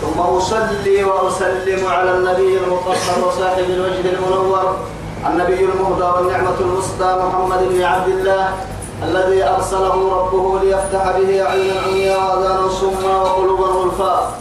[0.00, 4.76] ثم أصلي وأسلم على النبي المطهر وصاحب الوجه المنور
[5.26, 8.48] النبي المهدى والنعمة المسدى محمد بن عبد الله
[9.02, 14.32] الذي أرسله ربه ليفتح به عين عميا وأذانا صما وقلوبا غلفاء.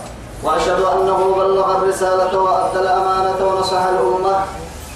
[0.43, 4.35] وأشهد أنه بلغ الرسالة وأدى الأمانة ونصح الأمة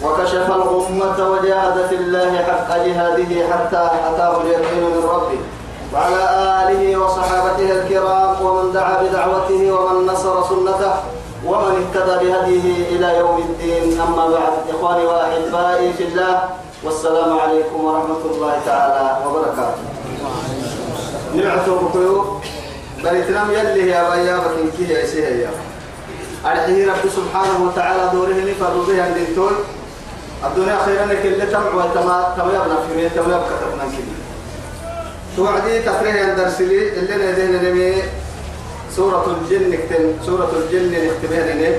[0.03, 5.39] وكشف الغمة وجاهد في الله حق جهاده حتى أتاه اليقين من ربه.
[5.93, 6.23] وعلى
[6.61, 10.93] آله وصحابته الكرام ومن دعا بدعوته ومن نصر سنته
[11.45, 14.01] ومن اهتدى بهديه إلى يوم الدين.
[14.01, 16.49] أما بعد إخواني وأحبائي في الله
[16.83, 19.83] والسلام عليكم ورحمة الله تعالى وبركاته.
[21.35, 22.39] نعتو بكيو
[23.03, 25.51] بريتنام يلي يا بيا بكين يا سيها يا.
[26.45, 29.55] أرحيه رب سبحانه وتعالى دوره نفرد به الدنتون
[30.45, 34.22] الدنيا خيرا كل تمع وتما تما يبنى في ميت تما تبنى كده
[35.37, 38.03] توعدي تفريه الدرس لي اللي ندين نبي
[38.95, 41.75] سورة الجن نكتم سورة الجن نكتبها لنا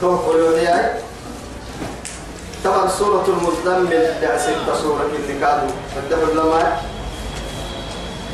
[0.00, 1.02] توقع الوحياء
[2.64, 6.76] طبعا سورة المزدمل دع ستة سورة اللي كانوا فدبر لما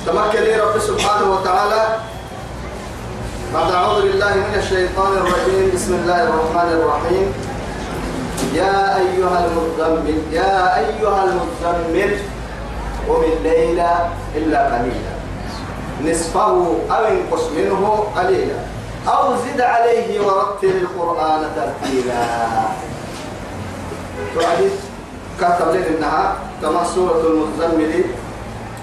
[0.07, 1.97] تمكن رب سبحانه وتعالى.
[3.55, 7.33] بعد أعوذ بالله من الشيطان الرجيم بسم الله الرحمن الرحيم.
[8.55, 12.19] يا أيها المزمل يا أيها المزمل.
[13.09, 13.81] ومن الليل
[14.37, 15.15] إلا قليلا.
[16.05, 18.59] نصفه أو انقص منه قليلا.
[19.09, 22.23] أو زد عليه ورتل القرآن ترتيلا.
[24.37, 24.75] تعرف
[25.41, 28.05] كتب لنا إنها كما سورة المزمل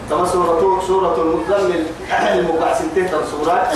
[0.09, 1.85] كما سورة سورة المزمل.
[2.33, 3.71] المقاسم تهتم سورة.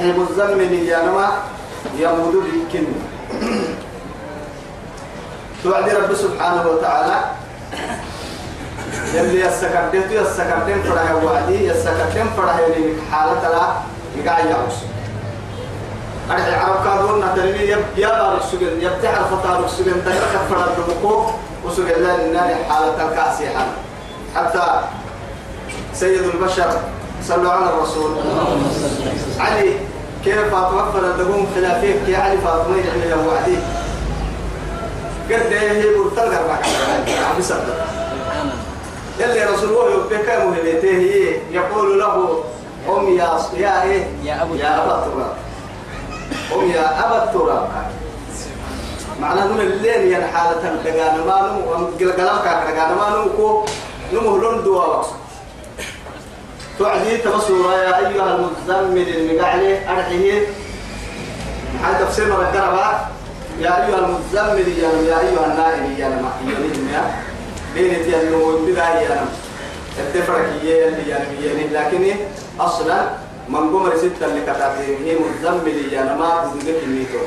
[0.00, 1.28] المزمل يا نما
[1.98, 2.86] يمود بالكن
[5.62, 7.16] توعد رب سبحانه وتعالى
[9.14, 13.66] يلي يسكرتين يسكرتين فرح وعدي يسكرتين فرح يلي حالة لا
[14.16, 14.74] يقع يعوس
[16.30, 21.24] أرحي عرب كادون نترمي يب يا بارك سجن يبتح الفطار سجن تهرك فرح دمكو
[21.64, 23.48] وسجن لا لله حالة الكاسي
[24.36, 24.80] حتى
[25.94, 26.70] سيد البشر
[27.28, 28.10] صلوا على الرسول.
[29.40, 29.74] علي
[30.24, 33.56] كيف فاطمة فردقوم خلافيك يا علي فاطمة يحمي له وعدي.
[35.30, 36.64] قد هي مرتلقى معك
[37.08, 38.01] عم يصدق.
[39.18, 42.44] يلي رسول الله يبقى مهمته يقول له
[42.88, 45.36] أم يا يا إيه؟ يا أبو يا أبا التراب
[46.54, 47.68] أم يا أبا التراب
[49.20, 53.64] معناه من الليل ين حالة دقان ما نو قلقلام كاك دقان ما نو كو
[54.12, 55.02] نمو لون دوا
[56.78, 60.46] تعدي تبصر يا أيها المزمل المقعلي أرحيه.
[61.84, 62.86] هذا تفسير من القربة
[63.60, 66.08] يا أيها المزمل يا أيها النائم يا
[66.92, 67.31] يا
[67.74, 69.26] بين تيان نو بداية أنا
[69.98, 72.14] التفرق هي اللي يعني يعني لكن
[72.60, 73.04] أصلا
[73.48, 77.18] من قمر ستة اللي كتابين هي مزمل يا ما بزنك الميتو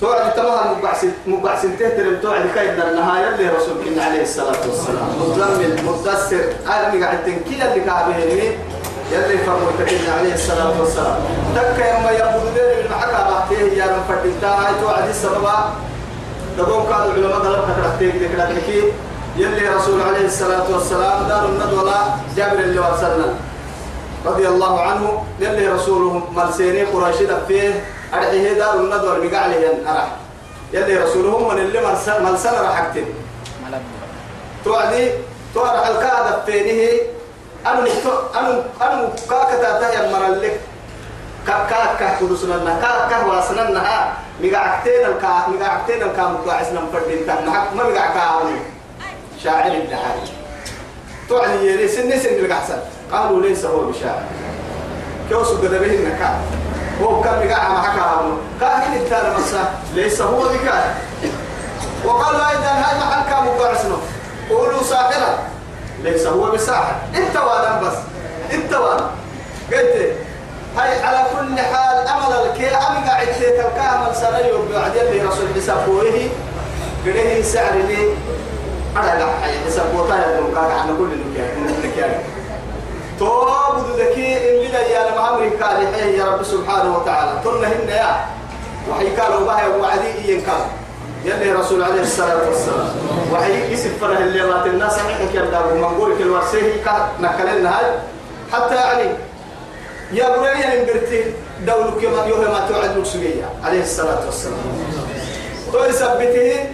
[0.00, 5.08] توعد تمام مبعث مبعث تهترم توعد كيد النهاية اللي رسول كنا عليه الصلاة والسلام.
[5.20, 8.16] مزمل مدثر أنا قاعد تنكيل اللي كعبه
[9.12, 11.16] يلي فرموا كنا عليه الصلاة والسلام.
[11.56, 15.44] تك يوم يبدو من محكا بعته يا من فتنتا هاي توعد السبب
[16.58, 18.92] تقوم كانوا علماء قلب كترتيك ذكرى تكي
[19.36, 21.94] يلي رسول عليه الصلاة والسلام دار الندوة
[22.36, 23.34] جابر اللي وصلنا
[24.26, 27.16] رضي الله عنه يلي رسوله مرسيني قريش
[27.48, 30.08] فيه أرحيه دار الندوة المقع ين أرح.
[30.72, 33.06] يلي رسولهم من اللي مرسل مرسل رحكتين
[34.64, 35.10] توعدي؟
[35.54, 37.00] توعد الكادة فينه؟
[37.66, 37.86] أنا
[38.34, 40.60] أنا أنا كاكتا تهي مرلك.
[41.46, 43.82] كاك كاك كدوسنا كاك كاك واسنا
[44.40, 47.44] مقعتين الكا مقعتين الكا مقعسنا مفردين تام
[47.76, 48.58] ما مقع كاوني
[49.44, 50.20] شاعر الدحاري
[51.28, 52.78] توعني يري سن سن القحسن
[53.12, 54.22] قالوا ليس هو بشاعر.
[55.28, 56.40] كيوسو قد به النكا
[57.02, 60.94] هو كان مقع ما حكى هابنو كاهن التالي مسا ليس هو بكاهن
[62.04, 63.96] وقال أيضا هاي محل كان مقعسنا
[64.50, 65.38] قولوا ساحرا.
[66.02, 66.94] ليس هو بساحر.
[67.14, 67.96] انت وأنا بس.
[68.52, 69.10] انت وأنا
[69.72, 70.16] قلت
[70.78, 76.28] هاي على كل حال أمل الكي أمي قاعد تلقاها سنة يوم بعد يلي رسول حسابه
[77.06, 78.08] قريه سعر لي.
[78.96, 81.08] أنا لا حي حسابه طايا لهم قاعد عن كل
[81.68, 82.12] النكيان
[83.18, 85.82] تو بدو ذكي إن بدا يا لما أمري قال
[86.18, 87.40] يا رب سبحانه وتعالى.
[87.44, 88.26] تنهن يا.
[88.90, 90.64] وحي قالوا بها وعدي كان.
[91.24, 92.88] يلي رسول عليه الصلاة والسلام.
[93.32, 97.86] وحي يسف فره اللي مات الناس حكي يبدأ ومنقول كل ورسيه كان نكلنا هاي.
[98.52, 99.10] حتى يعني
[100.14, 101.24] يا بريا نقرتي
[101.66, 103.06] دولك كما يوم ما توعد لك
[103.64, 104.58] عليه الصلاة والسلام
[105.72, 106.66] تو يثبته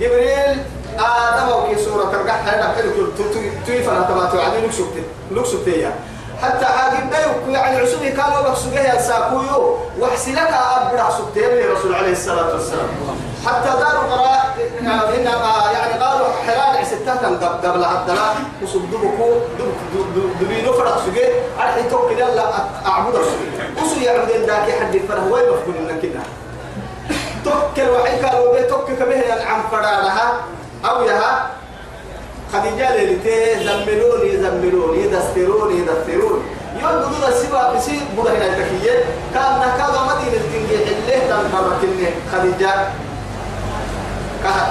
[0.00, 0.56] جبريل
[0.98, 2.90] آدم وكي سورة ترجع هذا حلو
[3.66, 5.92] توي فلا تبع توعد لك سكت لك سكت
[6.42, 7.18] حتى عاقب ده
[7.52, 9.76] يعني عسوني كانوا بخسوه يا ساكويو.
[10.00, 12.88] وحسلك أبرع سكتين لرسول عليه الصلاة والسلام.
[13.46, 19.40] حتى دار قراء إنما يعني قالوا حلال ستة قبل عبد الله وصدقوا
[20.40, 21.26] دبينو فرق سجى
[21.58, 22.52] أرحي توك لا
[22.86, 26.22] أعبد سجى وصل يعبدين ذاك حد الفرح وين مفهوم من كنا
[27.44, 29.22] توك الوحي قالوا بيه توك كبه
[29.70, 30.34] فرارها
[30.84, 31.50] أو يها
[32.52, 36.42] خديجة ليلتي زملوني زملوني دستروني دستروني
[36.80, 39.04] يوم بدو السبا بسي بدا هنا التكية
[39.34, 41.82] كان نكاد مدينة تنجي اللي تنبرك
[42.32, 42.74] خديجة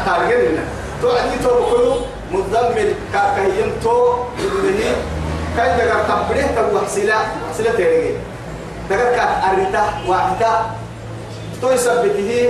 [0.05, 0.63] كارجلنا
[1.01, 1.95] تو عندي تو بكلو
[2.31, 4.91] مزمل كاكاين تو اللي
[5.57, 7.15] كاي دغر تبريه تو حسلا
[7.53, 8.17] حسلا تيري
[8.89, 10.51] دغر كا اريتا واحدة
[11.61, 12.49] تو يثبته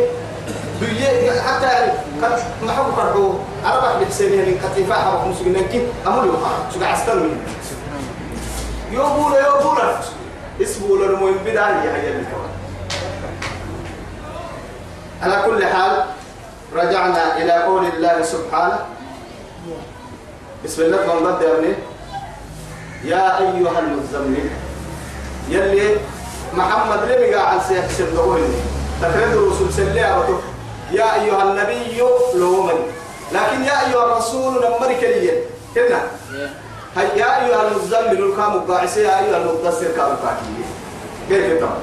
[0.81, 1.91] بيه حتى
[15.21, 16.05] على كل حال
[16.73, 18.79] رجعنا إلى قول الله سبحانه.
[20.65, 20.97] بسم الله.
[20.97, 21.75] الرحمن الرحيم
[23.03, 24.49] يا أيها المزمل.
[25.49, 25.97] يلي
[26.53, 28.61] محمد لم قاعد سيحسن دورني
[29.01, 30.05] تفرد الرسول سلي
[30.91, 32.03] يا أيها النبي
[32.35, 32.79] لومن
[33.31, 35.31] لكن يا أيها الرسول نمرك لي
[35.75, 36.01] كنا.
[36.95, 40.51] هيا يا أيها المزمل الكام الضاعسي يا أيها المدثر كام الفاكي
[41.29, 41.79] كيف تمام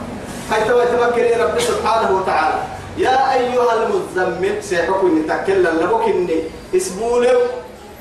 [0.51, 2.61] هاي توا تمكن رب سبحانه وتعالى.
[2.97, 6.43] يا أيها المزمل سيحكم نتكلم لبك إني.
[6.77, 7.41] اسبولو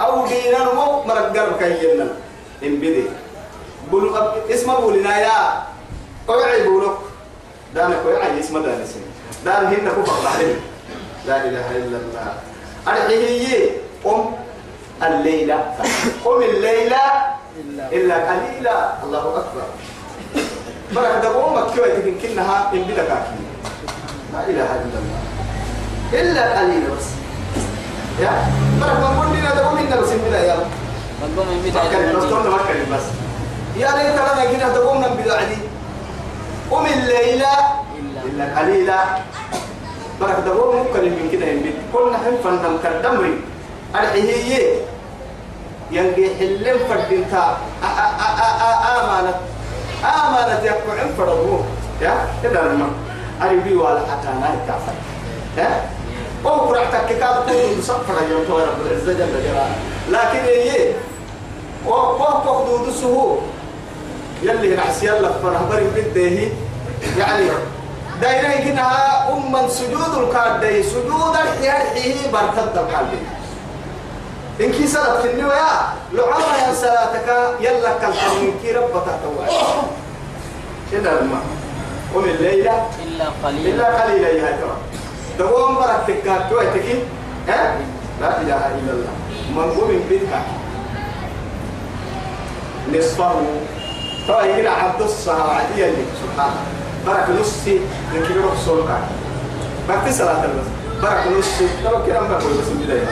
[0.01, 2.07] أو دينا مو مرقر كينا
[2.63, 3.03] إن بدي.
[3.91, 4.17] بلو
[4.49, 5.63] اسم بولنا يا.
[6.29, 6.97] أوعي بولك.
[7.75, 9.07] دانك أوعي اسم دانسين
[9.45, 10.55] دان هنا كفر بعدين.
[11.27, 12.27] لا إله إلا الله.
[12.87, 13.69] أرحيه
[14.03, 14.19] قم.
[15.03, 15.59] الليلة
[16.25, 17.03] قم الليلة
[17.91, 18.77] إلا قليلا.
[19.03, 19.67] الله أكبر.
[20.95, 23.11] برك دقوم مكيوة تكن كنها إن بدك
[24.33, 25.21] لا إله إلا الله.
[26.13, 27.07] إلا قليلا بس.
[28.23, 28.31] يا.
[28.81, 30.57] برك من قلنا دقوم إنا بس إن بدا يا.
[31.21, 33.05] بداية بس.
[33.77, 35.57] يا ريت لنا كنا دقوم من بدا عدي.
[36.71, 37.53] قم الليلة
[38.25, 38.99] إلا قليلا.
[40.21, 43.39] برك دقوم ممكن من كده يمين كنا هم فندم كالدمري
[43.95, 44.75] أرحيه
[45.91, 47.57] ينجي حلم فردينتا
[48.97, 49.33] آمانة
[50.03, 51.63] آمانة يقوع فرضوه
[52.01, 52.89] يا كده لما
[53.41, 54.91] أريبي ولا حتى أنا يتعفى
[55.57, 55.81] ها
[56.45, 59.75] أو قرأتك كتاب كل صفر يوم تو رب العزة جل جلاله.
[60.09, 60.93] لكن إيه
[61.87, 63.37] وقف دود سهو.
[64.43, 66.21] يلي نحس يلا فرح بري بده
[67.17, 67.45] يعني
[68.21, 68.87] دايرة كنا
[69.33, 73.21] أم سجود الكاد سجود الحياة برتد القلب.
[74.61, 77.29] إن كي سلت في النوايا لعما يا صلاتك
[77.61, 79.49] يلا كالحمين كي ربك توعي
[80.91, 81.41] كده الماء
[82.15, 82.85] قم الليلة.
[83.05, 83.69] إلا قليلا.
[83.69, 84.77] إلا قليلا يا ترى
[85.39, 87.03] دوام برك تكات توعي تكي
[87.47, 87.77] ها؟
[88.21, 89.13] لا إله إلا الله.
[89.55, 90.33] من قوم بدك
[92.93, 93.41] نصفه.
[94.27, 96.61] طيب هنا عبد عادية لي سبحانه
[97.07, 97.79] برك نصي
[98.13, 98.89] كي يروح سولك
[99.89, 100.67] برك صلاة بس
[101.03, 103.07] برك نصي ترى ما بقول بس بداية.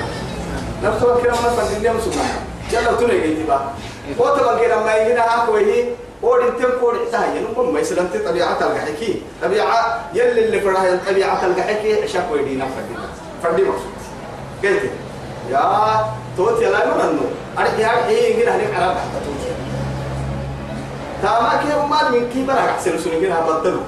[0.83, 2.39] نفسه كده ما فندي نعم سبحانه
[2.71, 3.59] جل تقول لي جيبا
[4.19, 5.85] هو طبعا كده ما يجينا أكو هي
[6.23, 12.03] اور أنتم كور تاهي نقوم ما يسلمت طبيعة الجحكي طبيعة يلي اللي فرها طبيعة الجحكي
[12.03, 12.95] عشاك ويدينا فردي
[13.43, 13.95] فردي مقصود.
[14.63, 14.91] قلت
[15.51, 16.05] يا
[16.37, 17.19] توت يلا منو
[17.59, 18.95] أرجع إيه هنا هنيك عرب.
[21.25, 23.81] تمام كي أمال من كي برا أحسن سنين كنا بدلوا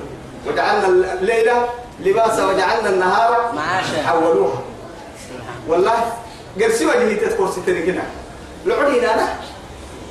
[0.48, 0.88] وجعلنا
[1.22, 4.02] الليلة لباسا وجعلنا النهار معاشا.
[4.08, 4.62] حولوها
[5.68, 6.00] والله
[6.62, 8.04] قرسي وجهي تذكر ستين كنا.
[8.66, 9.28] لعوني أنا.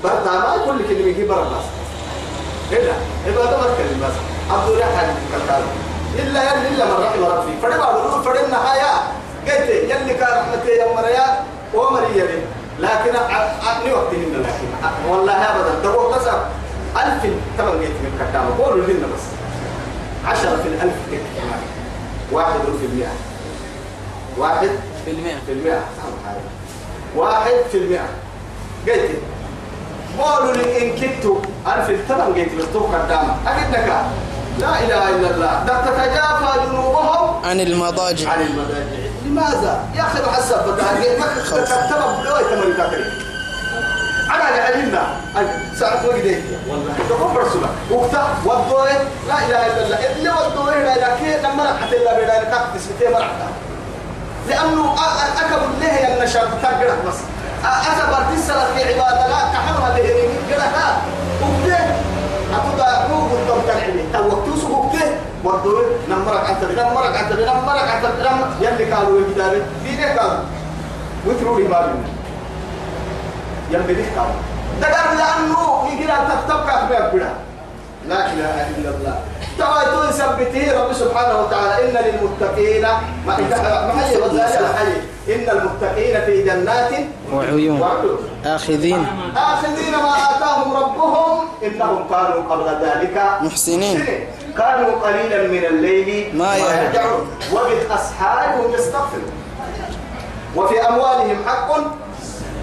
[0.04, 1.66] برتا ما كل كلمة كي برا بس
[2.72, 2.94] إلا.
[3.26, 4.16] عبادة ما تكلم بس.
[4.54, 5.62] عبد الرحمن كتاب.
[6.18, 7.52] إلا يلي إلا من رحم ربي.
[7.62, 8.92] فدي بعض الأمور فدي النهاية.
[9.46, 11.26] قلت يلي كان رحمتي يا مريا
[11.74, 12.26] ومريا
[12.78, 13.16] لكن
[13.66, 14.68] أعني وقتهن لكن.
[15.10, 15.90] والله أبدا.
[15.90, 16.38] دبو قصر
[17.02, 19.22] ألف تمام قلت من كتاب قولوا لنا بس.
[20.24, 20.94] عشرة في الألف
[22.32, 23.12] واحد في المئة.
[24.38, 24.70] واحد
[25.04, 25.36] في المئة.
[25.46, 25.80] في المئة.
[27.16, 28.08] واحد في المئة.
[28.88, 29.10] قلت
[30.18, 31.24] قولوا لي إن كنت
[31.66, 33.34] ألف الثمن قلت بستوك قدامك.
[33.46, 33.92] أجدك
[34.58, 35.64] لا إله إلا الله.
[35.66, 38.30] ده تتجافى جنوبهم عن المضاجع.
[38.30, 39.06] عن المضاجع.
[39.26, 40.72] لماذا؟ يا أخي بحسب.
[40.72, 43.25] بدها ما كتبها بلوي تمري كاكري
[44.26, 45.02] أنا علمنا
[45.78, 46.26] ساعة وقت
[46.68, 46.94] والله.
[47.08, 47.68] تقوم برسولة.
[47.90, 48.92] وقتا والدوي
[49.28, 49.98] لا إله إلا الله.
[50.16, 51.16] اللي والدوي لا إله.
[51.20, 53.48] كي لما رحت الله بلا نكاك تسمتين مرحتا
[54.48, 54.94] لأنه
[55.42, 57.18] أكبر له يا النشاط تقرأ بس.
[57.64, 59.26] أكبر تسرى في عبادة.
[59.26, 60.88] لا كحرها به قرأها
[61.42, 61.78] وقتا
[62.56, 65.06] أتودا روح الدم تلعبي توقتوس وقتا
[65.44, 67.88] والدوي نمرك عتبي نمرك عتبي نمرك
[68.20, 70.44] نمرك يلي قالوا الكتاب في قالوا؟
[71.26, 72.15] وتروا لي بابنا
[73.70, 74.40] يلي قالوا
[74.80, 77.30] دقر لأنه يجي تتبقى في بلا
[78.08, 79.16] لا إله إلا الله.
[79.58, 82.82] تعالى ثبته رب سبحانه وتعالى إن للمتقين
[83.26, 83.36] ما
[83.86, 84.92] ما هي الحي
[85.28, 86.92] إن المتقين في جنات
[87.32, 87.82] وعيون.
[88.44, 89.06] آخذين.
[89.36, 94.04] آخذين ما آتاهم ربهم إنهم كانوا قبل ذلك محسنين.
[94.58, 96.36] كانوا قليلا من الليل.
[96.38, 99.32] ما يهجعون وبالأسحار هم يستغفرون.
[100.56, 101.70] وفي أموالهم حق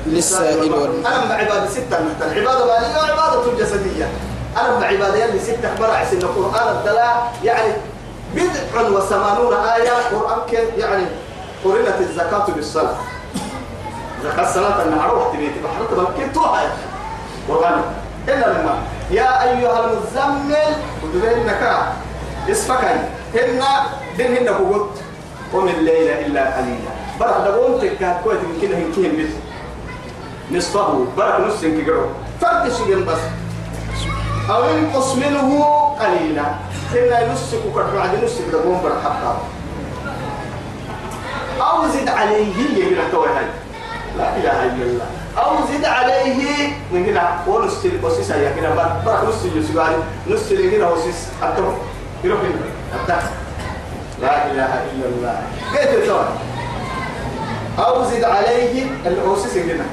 [0.05, 4.07] للسائل والمحروم أنا عبادة ستة مثلا عبادة مالية وعبادة جسدية.
[4.57, 7.73] أنا عبادة يلي ستة برعس إن القرآن الدلاء يعني
[8.35, 11.05] بدع وثمانون آية قرآن كيف يعني
[11.65, 12.95] قرنت الزكاة بالصلاة
[14.23, 15.59] زكاة الصلاة النهار وقت بيتي.
[15.63, 16.71] بحرت بمكن توها
[17.49, 17.81] قرآن
[18.27, 18.77] إلا لما
[19.11, 21.93] يا أيها المزمل ودبين نكا
[22.51, 22.95] اسفكي
[23.35, 23.63] هن
[24.17, 24.87] دين هن بقول
[25.53, 26.93] قم الليل إلا قليلا.
[27.19, 29.33] برك دقون تكاد كويت من كده هنكين بس
[30.51, 32.05] نصفه برك نص انكجرو
[32.41, 33.19] فرد شيء بس.
[34.49, 35.63] أو ينقص منه
[35.99, 36.45] قليلا.
[36.93, 39.37] إن نص كوكر بعد نص دقون برك حتى.
[41.61, 43.45] أو زد عليه يمين التوهي
[44.17, 45.05] لا إله إلا الله.
[45.37, 49.87] أو زد عليه من هنا ونص القصيص يا كنا برك نص يسوع
[50.27, 51.71] نص اللي هنا وسيس أتو
[52.23, 53.17] يروح هنا.
[54.21, 55.41] لا إله إلا الله.
[55.73, 56.25] تسوي
[57.79, 59.85] أو زد عليه الأوسيس هنا.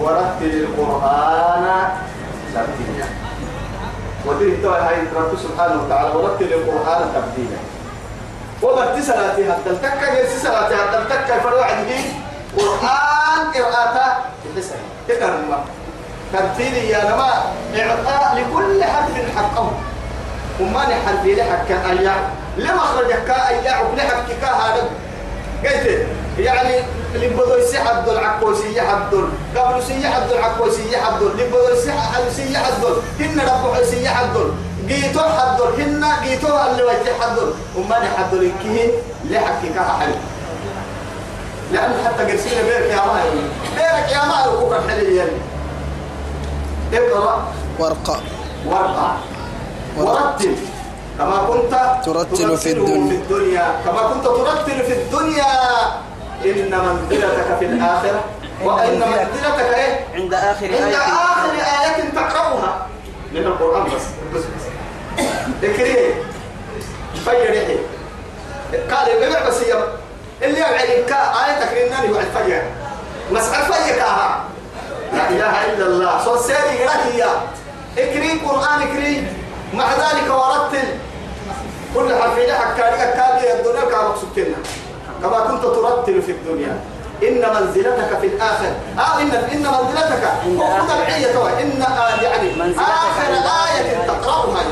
[0.00, 1.66] ورتل القرآن
[2.54, 3.08] ترتيلا
[4.26, 7.58] ودي التوى هاي رب سبحانه وتعالى ورتل القرآن تبديلا.
[8.62, 12.04] وبرت صلاتي حتى التكة جلس صلاتي حتى التكة فروعد به
[12.58, 14.24] قرآن قراءة
[14.56, 15.64] تسعة تكرر الله.
[16.32, 17.30] ترتيلي يا نما
[17.76, 19.70] إعطاء لكل حرف حقه
[20.60, 22.14] وما نحرف لحق أيا
[22.56, 24.84] لما خرجك أيا وبلحق كهذا
[25.64, 26.06] قلت
[26.38, 26.74] يعني
[27.16, 32.68] اللي بدو يسيح الدول عكوسية الدول قبل سيح الدول عكوسية الدول اللي بدو يسيح سيح
[32.68, 34.50] الدول هن ربو سيح الدول
[34.86, 38.90] جيتو حدول هن جيتو اللي وجه حدول وما نحدول كيه
[39.30, 40.14] لحق كها حلو؟
[41.72, 43.30] لأن حتى قرسينا بيرك يا ماي
[43.76, 45.40] بيرك يا ماي وكوكا حلي يلي.
[46.92, 47.44] اقرأ
[47.78, 48.20] ورقة.
[48.66, 49.12] وارقع
[49.98, 50.56] ورتل.
[51.18, 52.58] كما كنت ترتل.
[52.58, 53.80] في الدنيا.
[53.84, 55.52] كما كنت ترتل في الدنيا.
[56.44, 58.24] إن منزلتك في الآخرة.
[58.64, 60.96] وإن منزلتك إيه؟ عند آخر عند آية.
[60.96, 62.86] آخر آية تقرأها.
[63.32, 64.02] من القرآن بس
[64.34, 65.24] بس بس.
[65.64, 66.14] اكريه
[67.24, 67.76] فيريحي
[68.90, 69.84] قال بمع بس هي
[70.42, 72.62] اللي يبعد كا آية تكريناني وعد فيا
[73.30, 74.44] مسألة فيا كاها
[75.12, 76.24] لا إله إلا الله.
[76.24, 77.24] صوت سيري هي
[77.98, 79.26] اكري قرآن اكري
[79.74, 80.88] مع ذلك ورتل
[81.94, 84.56] كل حرف لحق كان كان الدنيا كان مقصودنا
[85.22, 86.76] كما كنت ترتل في الدنيا.
[87.22, 88.72] إن منزلتك في الآخر.
[88.98, 90.24] آه إن إن منزلتك.
[90.60, 90.96] آخر.
[91.02, 94.06] العية إن آه يعني آخر آية.
[94.06, 94.62] تقرأها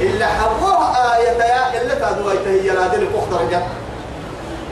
[0.00, 3.68] إلا حبوها آية يا إلا تدويت هي نادل الأخضر جاء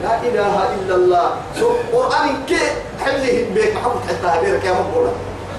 [0.03, 1.31] لا إله إلا الله.
[1.59, 2.59] شوف قرآن كي
[3.05, 3.75] حله بيك.
[3.75, 5.11] محبوب حتى هبيرك يا مقولة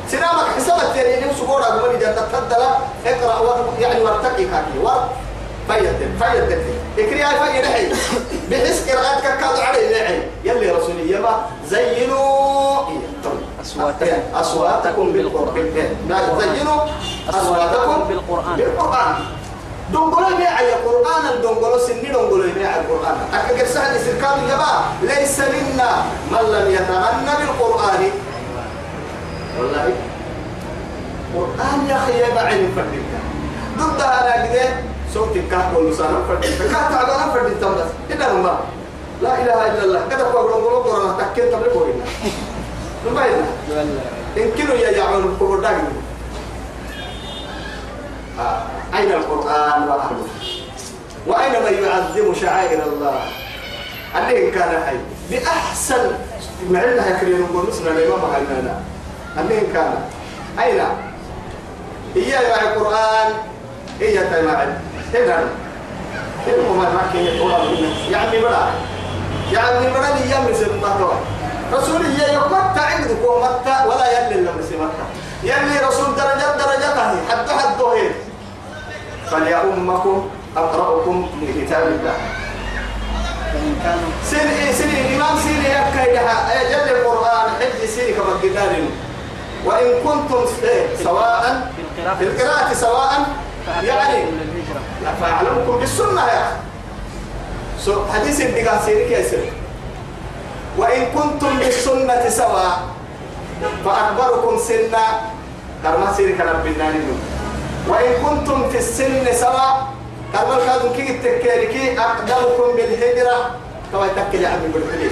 [0.09, 2.63] سلامك حسابك يعني نفسه قولة قولي جاء تتفضل.
[3.07, 5.09] اقرأ يعني وارتقي كاكي ور
[5.71, 6.63] فيدك فيدك
[6.99, 7.87] اكري هاي فيد حي
[8.51, 12.81] بحس قراءتك كاد علي نعي يلي رسولي يما زينوا.
[13.63, 14.21] أصواتكم.
[14.35, 15.91] أصواتكم بالقرآن.
[16.41, 16.81] زينوا.
[17.29, 18.57] أصواتكم بالقرآن.
[18.57, 19.15] بالقرآن.
[19.93, 23.17] دونغولو بيع القرآن الدونغولو سني دونغولو بيع القرآن.
[23.35, 24.73] أكثر سهل سركاب يبا
[25.15, 25.91] ليس منا
[26.31, 28.11] من لم يتغنى بالقرآن.
[29.59, 29.93] والله.
[31.35, 33.11] قرآن يا أخي يبا عين فردك
[33.79, 38.61] ضد هذا كده صوت الكهف واللسان فردك كهف تعبان فردك بس إلا ما
[39.23, 40.09] لا إله إلا الله.
[40.11, 42.05] كده قول دونغولو قرآن تكين تبلي قولنا
[43.11, 43.45] نباينا
[44.37, 45.85] إن كانوا يجعلون القرآن
[48.41, 48.63] آه.
[48.99, 50.27] أين القرآن وأهله؟
[51.27, 53.21] وأين من يعظم شعائر الله؟
[54.17, 54.97] أنه كان حي.
[55.31, 56.11] بأحسن.
[56.71, 58.81] معنا يكرين نقول نسنا الإمام حينا
[59.39, 59.95] أنه كان.
[60.61, 60.81] أين؟
[62.15, 63.33] هي مع القرآن
[64.01, 64.79] هي تماعد
[65.15, 65.45] هنا
[66.47, 67.19] كلمة ما مكة
[68.11, 68.67] يعني بلا
[69.53, 71.13] يعني بلا لي يصير مكة
[71.73, 75.05] رسول الله مكة عندك ومكة ولا يلي لما مكة
[75.43, 78.13] يلي رسول درجات درجاته حتى حد هيك
[79.31, 82.15] فليأمكم أقرأكم لكتاب الله.
[84.33, 88.41] إيه سن الإمام سن يبكي لها جل القرآن حج سن كما
[89.65, 91.73] وإن كنتم إيه سواء
[92.19, 93.27] في القراءة سواء
[93.83, 94.25] يعني
[95.21, 97.93] فأعلمكم بالسنة يا أخي.
[98.13, 99.53] حديث الدقاء سيرك يا سير
[100.79, 102.81] وإن كنتم بالسنة سواء
[103.85, 105.05] فأكبركم سنا.
[105.83, 107.19] كرما سيرك ربنا لكم
[107.89, 109.89] وإن كنتم في السن سواء
[110.33, 113.57] كرما كانوا كي تكيركي أقدمكم بالهجرة.
[113.93, 115.11] كما يتكل عمي بالحليل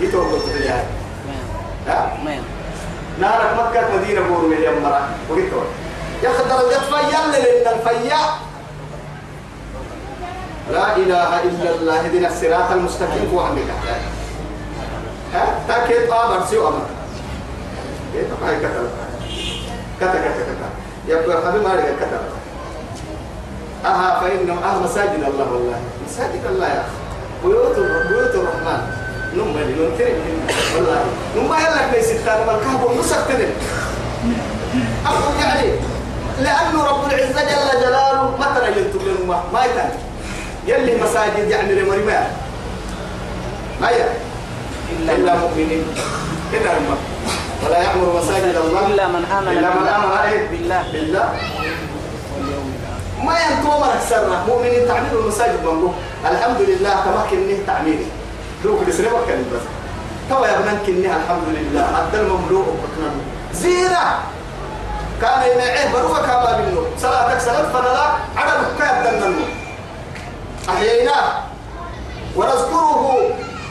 [0.00, 0.84] يتوقف الهجرة
[1.88, 2.18] ها؟
[3.20, 5.08] نارك مكة مدينة بور مليون مرة.
[5.30, 5.52] وقلت
[6.22, 8.22] درجات فيا لأن الفيا.
[10.72, 13.30] لا إله إلا الله اهدنا الصراط المستقيم.
[13.34, 13.62] هو عندك
[15.34, 16.86] ها؟ تاكيد آمر سيو أمر
[18.14, 18.88] إيه؟ طبعا كتب.
[20.00, 20.72] كتب كتب كتب.
[21.08, 22.20] يبقى حبيب ما رجع كتب.
[23.84, 25.80] أها فإنه أها مساجد الله والله.
[26.08, 26.98] مساجد الله يا أخي.
[27.44, 27.76] بيوت
[28.08, 28.80] بيوت الرحمن.
[29.34, 30.14] نم بني ننتري
[30.74, 31.04] والله.
[31.36, 33.50] نم يلا ليس الثاني والكهف ومسكتين
[35.06, 35.70] أقول يعني
[36.42, 39.90] لأنه رب العزة جل جلاله ما ترى ينتم للأمة ما يتن
[40.66, 42.26] يلي مساجد يعني لمريمان
[43.80, 44.08] ما يا
[44.92, 45.84] إلا إلا من, مؤمنين.
[46.52, 46.98] إلا الماء
[47.66, 48.86] ولا يأمر مساجد الله.
[48.86, 50.82] إلا من آمن إلا من آمن؟ بالله.
[50.92, 51.28] بالله.
[53.24, 55.90] ما ينتو مرك سرنا مؤمنين تعمير المساجد منقول
[56.30, 58.06] الحمد لله تمكن نه تعميري
[58.64, 59.64] دوك بسرعة وكان بس.
[60.30, 63.10] توا يا كنها الحمد لله أدى المملوء وكنا
[63.54, 64.04] زينة
[65.20, 68.06] كان يمعيه بروك كما منه صلاتك صلاة فلا
[68.36, 69.46] على الكاب دننه
[70.68, 71.32] أحييناه
[72.36, 73.02] ونذكره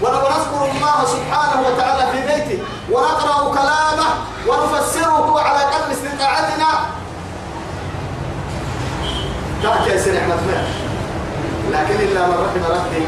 [0.02, 2.60] ونذكر الله سبحانه وتعالى في بيته.
[2.92, 4.10] ونقرأ كلامه
[4.48, 6.68] ونفسره على قدر استطاعتنا.
[9.64, 10.38] تحكي يا سيدي احمد
[11.72, 13.04] لكن إلا من رحم ربي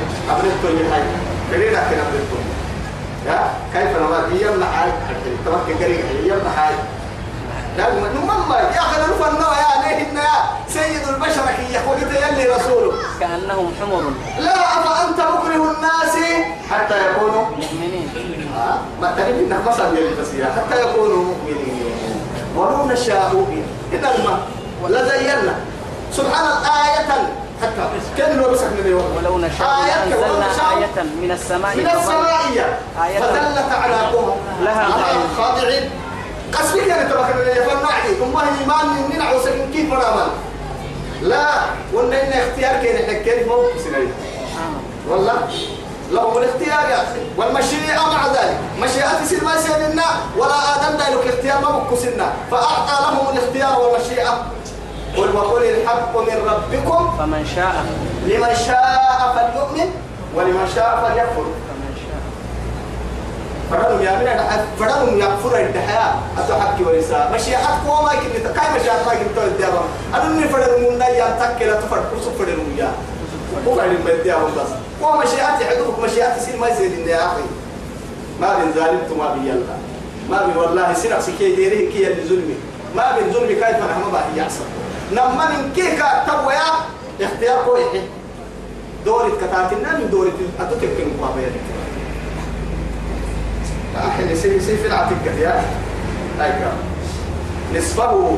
[0.63, 1.03] من هاي
[1.51, 2.39] فريدة كنا ابنته
[3.27, 4.91] يا كيف نمر أيام نحاي
[5.45, 6.73] تمكن قريب أيام نحاي
[9.29, 9.69] نمم يا
[10.19, 10.29] يا
[10.67, 12.93] سيد البشر كي يقول يلي رسوله.
[13.19, 14.03] كأنهم حمر.
[14.39, 16.15] لا أفأنت مكره الناس
[16.71, 18.09] حتى يكونوا مؤمنين.
[19.01, 22.21] ما تعرف إنك مثلا يلي حتى يكونوا مؤمنين.
[22.55, 23.45] ولو نشاء
[23.93, 24.39] إذا ما
[24.87, 25.55] لزينا.
[26.11, 27.09] سبحان آية
[27.61, 27.81] حتى
[28.17, 32.31] كان لو بسك من ولو نشاء آية نشاء آية من السماء من السماء
[33.03, 34.87] آية فدلت على قوم لها.
[35.37, 35.91] خاضعين
[36.53, 40.27] قصدك يعني تبقى من يفنعي ثم إيمان من ننع وسكن كيف مرامل
[41.21, 41.47] لا
[41.93, 44.11] وإن إن اختيار كان حكيت مو سنين
[44.57, 45.11] آه.
[45.11, 45.47] والله؟
[46.11, 47.19] لهم الاختيار يا أخي.
[47.37, 48.57] والمشيئة مع ذلك.
[48.81, 50.03] مشيئة يصير ما يصير لنا
[50.37, 54.45] ولا آدم ذلك اختيار ما بكسنا فأعطى لهم الاختيار والمشيئة.
[55.17, 57.17] قل وقل الحق من ربكم.
[57.17, 57.85] فمن شاء.
[58.25, 59.91] لمن شاء فليؤمن
[60.35, 61.45] ولمن شاء فليكفر.
[63.71, 64.27] فرنم يا من
[64.79, 69.81] فرنم يكفر الدحياة أتحكي ولسا مشيئة قوما يمكن كاي مشيئة ما يمكن تقول ديابا
[70.13, 72.91] أنا من فرنم من نيا تكلا تفر كرسو فرنم يا.
[73.67, 74.69] هو بعد من ديابا بس.
[75.01, 77.41] قوما مشيئة يحدوك مشيئة يصير ما يصير يا أخي.
[78.41, 79.75] ما بين ظالم ما بين يلا.
[80.29, 82.55] ما بين والله سرق سكي ديري كي اللي ظلمي.
[82.95, 84.63] ما بين ظلمي أنا ما بقى يحصل
[85.11, 86.61] نما من كيكا تبويا
[87.21, 88.01] اختيار كويس
[89.05, 91.51] دورة كتاتنا من دورة أتوتك من قابية
[93.97, 95.61] أحد يصير يصير في العتيق يا
[96.41, 96.71] أيوة
[97.75, 98.37] نصفه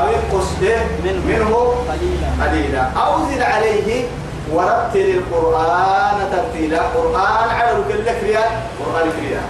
[0.00, 1.26] أو ينقص به منه.
[1.26, 2.50] منه قليلا.
[2.50, 2.82] قليلا.
[2.82, 4.04] أو زد عليه
[4.52, 6.80] ورتل القرآن ترتيلا.
[6.82, 9.46] قرآن على كل ريال قرآن ريال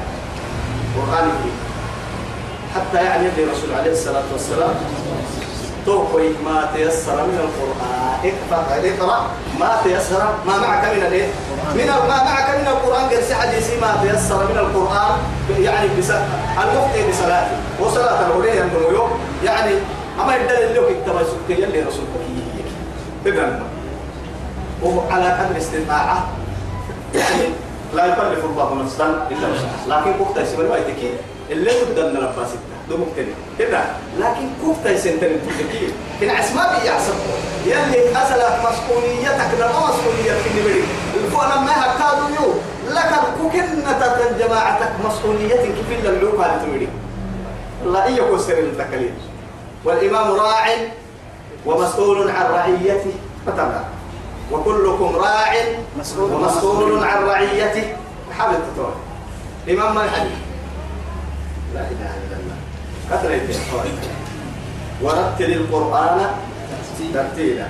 [0.96, 1.56] قرآن ريال
[2.74, 4.74] حتى يعني اللي رسول عليه الصلاة والسلام.
[5.86, 8.32] توقي ما تيسر من القرآن.
[8.50, 9.26] اقرأ اقرأ.
[9.60, 11.28] ما تيسر ما معك من الايه؟
[11.74, 15.18] من ما معك من القرآن قرس حديثي ما تيسر من القرآن
[15.58, 17.56] يعني المفتي بصلاته.
[17.80, 19.10] وصلاة الأولية عندهم يوم.
[19.44, 19.74] يعني
[20.20, 22.04] أما يدل اللي كتب سكتي اللي رسول
[23.26, 23.62] إذن
[24.82, 26.28] وعلى قدر استطاعة.
[27.14, 27.48] يعني
[27.94, 30.00] لا يكلف الله نفسا إلا وسعها.
[30.00, 31.10] لكن يسمى ما يتكي
[31.50, 32.16] اللي تبدأ من
[32.86, 33.26] الباسط دو ممكن.
[33.58, 33.84] كده
[34.18, 37.14] لكن كفتا يسنتن تبكي كن عسما بيعصب.
[37.66, 40.84] يلي أسلت مسؤوليتك لما مسؤوليتك النبري
[41.24, 42.54] الفونا ما هكادو يو
[42.94, 46.88] لك كوكنة جماعتك مسؤوليتك إلا اللوكا لتمري
[47.84, 49.12] الله إيه يكون سر التكاليف
[49.84, 50.66] والإمام راع
[51.66, 53.12] ومسؤول عن رعيته.
[53.46, 53.80] فتبع
[54.52, 55.54] وكلكم راع
[55.98, 57.96] مسؤول ومسؤول عن رعيته.
[58.38, 58.94] حابب تطور
[59.66, 60.38] الإمام ما الحديث؟
[61.74, 62.55] لا إله إلا الله.
[63.10, 63.48] كثرة
[65.02, 66.18] ورتل القرآن
[67.14, 67.66] ترتيلا.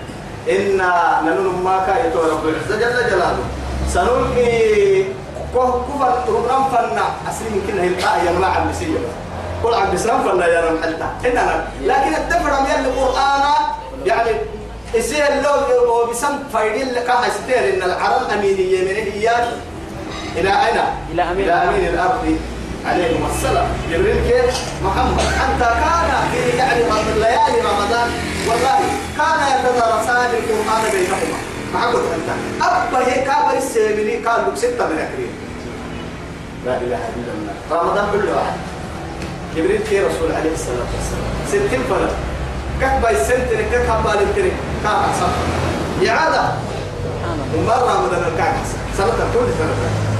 [0.49, 3.44] إنا ننن ما كايتو رب العزة جل جلاله.
[3.92, 5.05] سنلقي
[5.55, 7.07] كفر رمضان فنا.
[7.29, 8.99] أسلم يمكن هي الآية ما عم بسيء
[9.62, 13.42] كل عم بسلام فنا يا رب حتى إننا لكن الدفر من القرآن
[14.07, 14.31] يعني
[14.94, 19.31] يصير لو بسم فايدين لك هستير إن العرب أمينية من هي
[20.37, 20.79] إلى أين؟
[21.12, 21.44] إلى أمين.
[21.44, 22.38] إلى أمين الأرض.
[22.88, 23.68] عليهم السلام.
[23.90, 25.20] جبريل كيف؟ محمد.
[25.20, 26.83] حتى كان في يعني
[27.16, 28.09] ليالي رمضان.
[28.49, 28.79] والله
[29.18, 31.38] كان يتدارسان القرآن بينهما.
[31.75, 32.29] محمد أنت.
[32.62, 35.33] أبا هيك أبا السيمني كان لك ستة من أكريم
[36.66, 37.55] لا إله إلا الله.
[37.70, 38.57] رمضان كله واحد.
[39.57, 42.14] جبريل كي رسول عليه الصلاة والسلام؟ ستين فلك
[42.81, 44.53] كهبا السنتري كهبا الانتري
[44.85, 45.31] كان أحسن
[46.01, 46.59] الله
[47.57, 50.15] ومرة رمضان الكعب أحسن سنة كل سنة.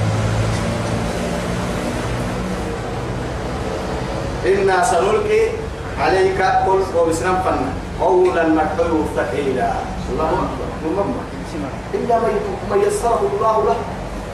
[4.47, 5.43] إنا سنلقي
[5.99, 9.69] عليك قل وبسلام فنا قولا مكحول ثقيلا
[10.11, 10.67] الله أكبر.
[11.93, 12.15] إلا
[12.69, 13.77] من يسره الله له.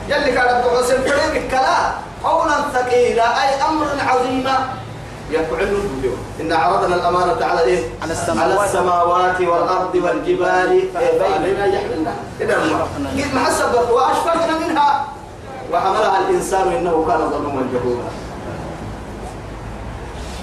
[0.10, 1.92] يلي كان أبو حسين فريق الكلام
[2.24, 4.56] قولا ثقيلا أي أمر عظيما
[5.32, 8.60] يفعل الوجوه إن عرضنا الأمانة على إيه؟ على السماوات.
[8.60, 9.42] على السماوات.
[9.42, 10.72] والأرض والجبال.
[10.94, 15.06] فأبينا يحملنا إذا قد محسبت وأشفقنا منها.
[15.74, 18.08] وحملها الإنسان إنه كان ظلوما جهولا.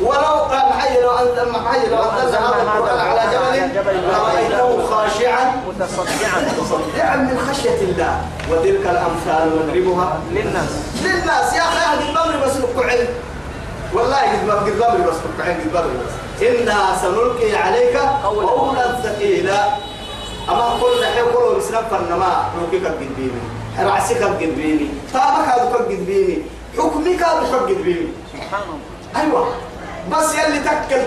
[0.02, 5.62] ولو قال حي لو أنزل حي لو أنزلنا هذا القرآن على جبل لرأيته خاشعا.
[5.68, 6.40] متصدعا.
[6.58, 8.20] متصدعا من خشية الله.
[8.50, 10.18] وتلك الأمثال نضربها.
[10.30, 10.72] للناس.
[11.02, 11.54] للناس.
[11.54, 13.08] يا أخي أهل البمر بس علم.
[13.94, 15.60] والله قد بمر بس علم.
[15.60, 16.46] قد بمر بس.
[16.48, 19.00] إنا سنلقي عليك قولا.
[19.02, 19.64] ثقيلا.
[20.48, 23.40] أما كل حين كل بسنب فنما حكمك قد بيني
[23.78, 26.42] رعسك قد بيني طابك هذا قد بيني
[26.78, 29.22] حكمك هذا قد بيني سبحان الله.
[29.22, 29.48] أيوه.
[30.12, 31.02] بس يلي تكل.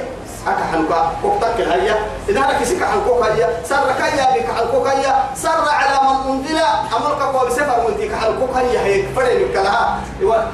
[0.48, 1.96] هكا حنكا وقتكل هيا.
[2.30, 3.50] إذا لك سكا حنكوك هيا.
[3.66, 5.24] سر كيا بك حنكوك هيا.
[5.36, 6.58] سر على من أنزل.
[6.98, 8.80] أمرك هو بسفر وانت حنكوك هيا.
[8.80, 10.00] هيك فرين كلها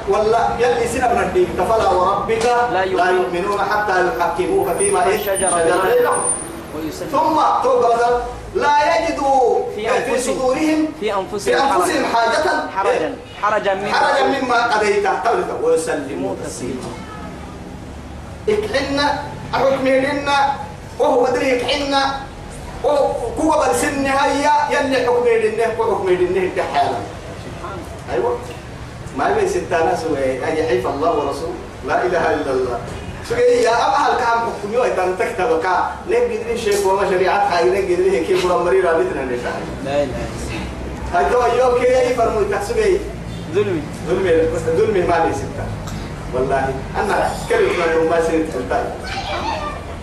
[0.08, 3.60] ولا يلي سنة من الدين فلا وربك لا يؤمنون.
[3.60, 5.50] حتى يحكموك فيما إيش شجر
[5.84, 6.22] بينهم.
[7.12, 8.20] ثم توبة
[8.54, 10.34] لا يجدوا في في أنفسهم.
[10.34, 10.86] صدورهم.
[11.00, 12.50] في في أنفسهم أنفسهم حاجة.
[12.76, 13.16] حرجا.
[13.42, 15.06] حرجا مما حرجا مما قضيت.
[15.06, 16.88] قولك ويسلموا تسليما.
[18.54, 20.38] اكحنا حكمينا
[20.98, 22.02] وهو دري اكحنا
[22.84, 26.98] وكوة بالسن هيا يلي حكمي لنه وحكمي لنه كحالا
[28.12, 28.38] أيوه.
[29.18, 31.54] ما يبي ستانا سوى أي حيف الله ورسوله
[31.86, 32.78] لا إله إلا الله.
[33.28, 38.44] سوى يا ابا الكام حكمي ويتان تكتب كا نقدر شيء وما شريعة هاي نقدر كيف
[38.44, 43.00] ولا مريرة بيتنا نتاعي لا إله إلا هاي تو يوم كي يفرموا تحسبي.
[43.54, 43.82] ظلمي.
[44.08, 44.32] ظلمي
[44.76, 45.64] ظلمي ما لي ستة.
[46.34, 46.74] والله.
[46.96, 48.84] أنا كلمة من ما سنت الباي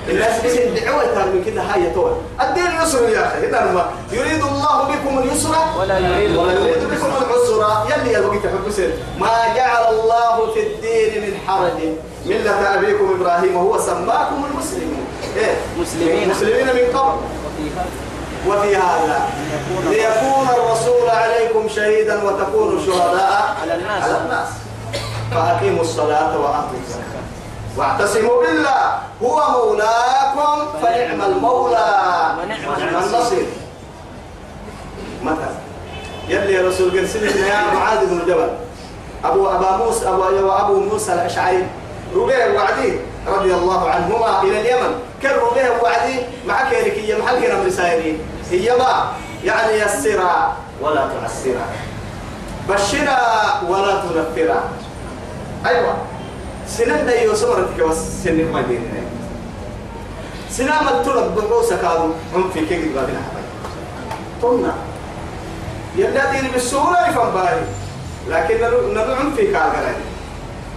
[0.10, 2.12] الناس بس الدعوة ترى من كده هاي طول
[2.42, 3.48] الدين يسر يا أخي.
[3.48, 7.58] إذا ما يريد الله بكم اليسر ولا يريد ولا يريد بكم العسر.
[7.92, 11.80] يلي يا بقيت حبسين ما جعل الله في الدين من حرج.
[12.26, 15.06] ملة أبيكم إبراهيم وهو سماكم المسلمين
[15.38, 16.30] إيه؟ مسلمين.
[16.30, 17.18] مسلمين من قبل.
[18.48, 19.30] وفي هذا
[19.78, 20.20] وفي هذا.
[20.20, 24.04] ليكون الرسول عليكم شهيدا وتكونوا شهداء على الناس.
[24.04, 24.48] على الناس.
[25.38, 27.26] فأقيموا الصلاة وآتوا الزكاة.
[27.78, 31.89] واعتصموا بالله هو مولاكم فنعم المولى.
[32.39, 33.45] ونعم النصير
[35.23, 35.50] متى؟
[36.28, 38.50] يلي يا رسول قال سيدنا يا معاذ بن جبل.
[39.26, 41.67] أبو أبا موسى أبو أبو موسى الأشعري.
[42.15, 45.00] ربيع وعدي رضي الله عنهما إلى اليمن.
[45.23, 48.19] كان ربيع وعدي مع كيركية محل كنا مرسائلين
[48.52, 49.12] هي ما؟
[49.43, 51.65] يعني يسرا ولا تعسرا.
[52.69, 53.19] بشرا
[53.69, 54.63] ولا تنفرا.
[55.68, 55.98] أيوة.
[56.68, 59.02] سنن دا يوسمرتك بس سنن ما ديننا
[60.50, 63.22] سنة ما تلقى بقوسة كانوا هم في كيك بابنا.
[63.28, 63.48] حبايب
[64.42, 64.74] طلنا
[65.96, 67.60] يلا دين بالسهولة يفهم باي
[68.30, 68.56] لكن
[68.94, 70.06] نبي عم في كالغراني.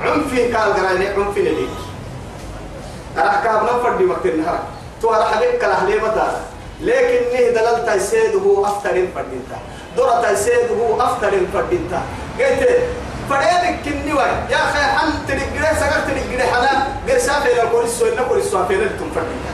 [0.01, 1.69] عم في كالغراني عم في نديك
[3.17, 4.59] أنا كاب نفر دي مكتر نهار
[5.03, 6.41] تو أنا حبيب كلا حليه مدار
[6.81, 9.59] لكن نه دلال تيسيده أفترين فردينتا.
[9.97, 12.03] دورة تيسيده أفترين فردينتا.
[12.39, 12.69] قلت
[13.31, 18.63] فريدك كني واي يا أخي حن تريقري سقر تريقري حنا غير سافر الكوريسو إنه كوريسو
[18.63, 19.53] أفير لكم فردينتا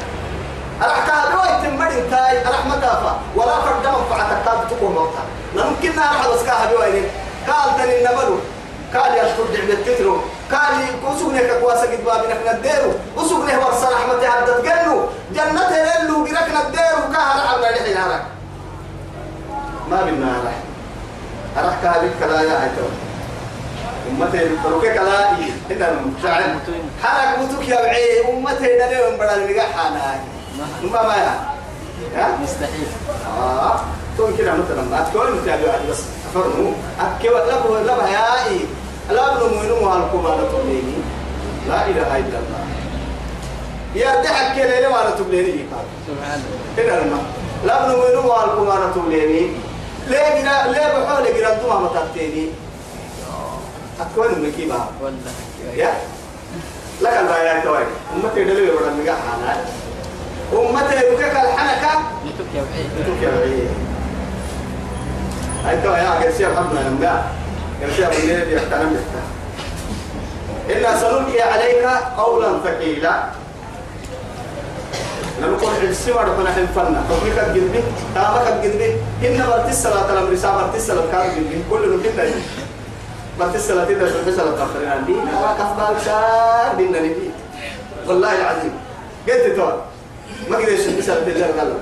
[0.82, 5.22] أرحكا دوا يتمدين تاي أرح متافا ولا فرد منفعتك كاد تقوم موتا
[5.68, 7.04] ممكن نعرف بس كاها بيوين
[7.48, 8.38] قال تاني النبلو.
[8.94, 10.20] قال يا شكر دعم التترو
[10.52, 10.72] قال
[11.04, 17.12] كوسوغني كواسا قد بابنا كنا الديرو وسوغني ورسا رحمة عبدت قالوا جنة للو قرقنا الديرو
[17.12, 18.22] كاها رحمة لحي هارك
[19.90, 20.56] ما بنا راح
[21.64, 22.86] راح كهذه كلا يا هيتو
[24.10, 25.88] أمتي بروك كلا إيه؟ هنا
[26.22, 26.42] شعر
[27.02, 30.20] حرك متوك يا بعي أمتي دلهم بدل مجا حنا
[30.92, 32.88] ما ما يا؟ مستحيل.
[33.40, 33.80] آه.
[34.16, 36.00] تون كده مثلا أتكلم مثال واحد بس.
[36.30, 36.72] أفرمو.
[37.00, 37.30] أكيد
[37.86, 38.64] لبه يا إيه؟
[39.10, 40.98] لا بنو منو مالكم على تبليني
[41.68, 42.62] لا إله إلا الله.
[43.94, 45.64] يا تحك كده ليه على تبليني.
[46.06, 46.40] سبحان
[46.76, 47.18] الله هنا لما
[47.66, 49.50] لا بنو منو مالكم على تبليني
[50.08, 52.48] ليه جنا ليه بحول جنا دوما متاتيني
[54.00, 54.80] أكون مكيبا
[55.76, 55.92] يا.
[57.02, 59.56] لك البيان توي أمتي دلوي ولا مجا حالا.
[60.52, 61.92] أمتي بكك الحنكة
[62.26, 63.70] يتوك يا بعيد انتو يا بعيد
[65.82, 65.98] توي
[66.42, 67.16] يا الحمد لله.
[67.82, 69.14] قرسي أبو نيل يحترم بك
[70.76, 71.84] إنا سنلقي عليك
[72.16, 73.14] قولا ثقيلا.
[75.42, 77.02] نقول السمع ربنا حنفنا.
[77.08, 77.80] فبريك الجنبي
[78.14, 78.90] تامك الجنبي
[79.24, 82.24] إن برت الصلاة لما رسالة الصلاة كان الجنبي كل نكنا
[83.40, 87.30] برت الصلاة تدرس في الصلاة تأخرين عندي لا كفار شار دينا نبي
[88.08, 88.72] والله العظيم
[89.28, 89.66] قلت تو
[90.50, 91.72] ما قدرش الصلاة تدرس قال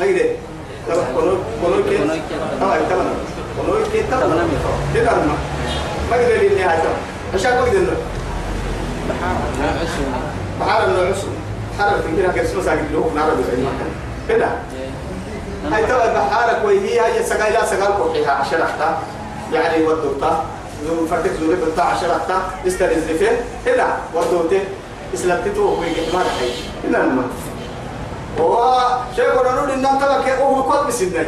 [0.00, 0.26] ما قدر
[1.62, 1.96] كونو كي.
[2.62, 3.14] آه تمام
[3.56, 4.48] كونو كي تمام تمام.
[4.94, 5.34] كده ما
[6.10, 6.78] ما قدر اللي هاي
[7.34, 7.96] عشان ما قدر
[10.60, 11.40] بحار عسوني
[11.78, 13.90] بحار في كده كرسي مساجد له ما كان
[14.28, 14.48] كده
[15.72, 18.98] هاي تبع بحارك وهي هي سقاي لا سقال قرحها عشان أحتا
[19.52, 20.44] يعني ودوتا
[20.86, 24.60] زو فتك زو بتاع عشان أحتا استرز فين كده ودوته
[25.14, 26.50] اسلمتته ويجي ما رحي
[26.84, 27.22] هنا الما
[28.40, 28.78] هو
[29.16, 29.28] شيء
[29.74, 31.24] إن تبع كه هو كل بسنة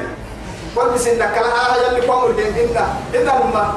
[0.77, 2.47] كل بسنة كلا هاي اللي قاموا الدين.
[2.71, 3.75] هنا هنا الما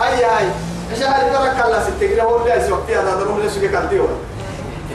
[0.00, 0.46] هاي هاي
[0.92, 4.06] عشان هاي ترى كلا ستة؟ هو اللي أسوأ فيها هذا روح لسه كالتيو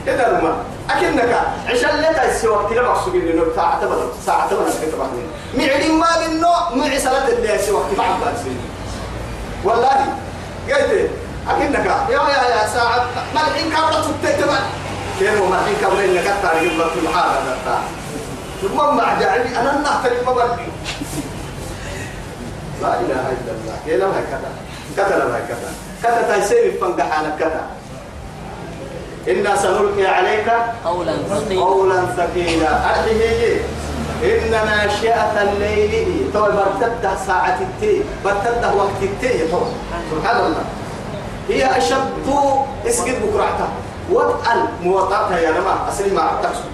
[0.06, 0.56] كده الما
[0.90, 5.88] أكنك عشان لا تسوي وقت لا مقصود إنه ساعة تبغى ساعة تبغى كده بعدين معدي
[5.92, 6.48] ما بينه
[6.88, 8.40] مع سلة اللي يسوي وقت مع بس
[9.64, 9.98] والله.
[10.68, 11.10] قلت
[11.48, 13.06] أكنك يا يا يا ساعة.
[13.34, 14.58] ما الحين كابرة تتبع
[15.18, 17.78] كيف ما الحين كابرة إنك تعرف الله في الحالة ده
[18.62, 20.68] ثم مع جعلي أنا نحترم ما بدي
[22.82, 23.76] لا إله إلا الله.
[23.86, 24.50] يا لو هكذا
[24.96, 25.18] كذا.
[25.18, 25.70] لو هكذا
[26.02, 26.34] كذا.
[26.34, 27.62] تيسير فنجحانك كذا.
[29.28, 30.52] إنا سنلقي عليك
[30.84, 31.60] قولا ثقيلا.
[31.62, 32.70] قولا ثقيلا.
[32.90, 33.60] أرحيه
[34.24, 39.60] إن ناشئة الليل تو برتده ساعة التي برتده وقت التي تو
[40.10, 40.64] سبحان الله.
[41.48, 42.26] هي أشد
[42.86, 43.68] اسقط بكرعتها
[44.12, 46.72] وطأل موطأتها يا نما أسلي ما تقصد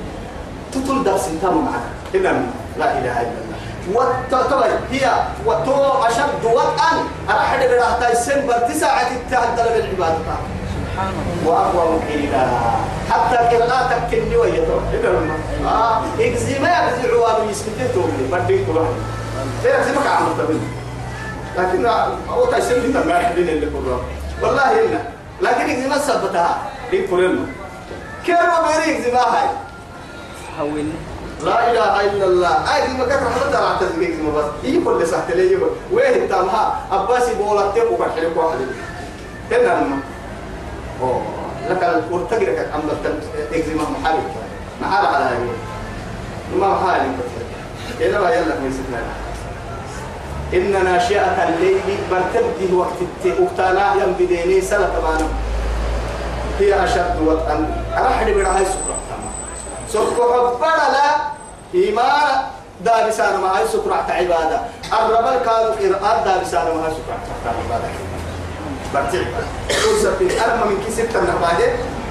[0.72, 2.46] تطل درس تام معك إنما
[2.78, 3.58] لا إله إلا الله.
[3.94, 5.10] وطبعا هي
[5.46, 5.74] وتو
[6.06, 6.92] أشد وطأا
[7.30, 10.59] أرحل براحتها السن برتساعة التعدل بالعبادة سبحان الله
[11.46, 12.46] وأقوى مكيلا
[13.10, 14.78] حتى قراءتك كني ويتو
[15.64, 18.94] آه إجزي ما يبزي عوام يسكتتو لي بديك واحد
[19.64, 20.60] زي ما كان عملت
[21.58, 21.86] لكن
[22.28, 24.00] هو تيسير انت ما يحبين اللي كله
[24.42, 24.98] والله إلا.
[25.40, 26.58] لكن إجزي ما سبتها.
[26.92, 27.44] لين كلنا
[28.26, 29.48] ما بيري إجزي ما هاي؟
[30.60, 30.92] هوني
[31.44, 32.74] لا إله إلا الله.
[32.74, 34.44] أي ما رحمة الله تعالى إجزي ما بس.
[34.64, 35.70] هي كل سهل لي يقول.
[35.92, 38.58] وين تامها أباسي بولك تبو بحرك واحد
[39.52, 40.00] هنا
[41.02, 41.22] أوه
[41.70, 42.80] لك الورتقي لك عم
[43.52, 44.22] تجزي ما محارب
[44.82, 45.38] محارب على هاي.
[46.60, 47.12] ما محارب
[48.00, 49.02] إلا ما يلا من سكنا
[50.54, 55.28] إن ناشئة الليل برتبدي وقت التوكتانا يم بديني سنة تبانا
[56.58, 58.96] هي أشد وطئا أرحل برعاي سكرة.
[59.88, 61.10] سكرة بلا
[61.74, 62.42] إيمان
[62.84, 64.60] دابسان ما هي سكرة عبادة.
[64.92, 67.88] الرب كانوا قراءات دابسان ما هي سكرة عبادة.
[68.94, 69.22] برتع
[69.68, 71.20] فرصة في أرمى من كي ستة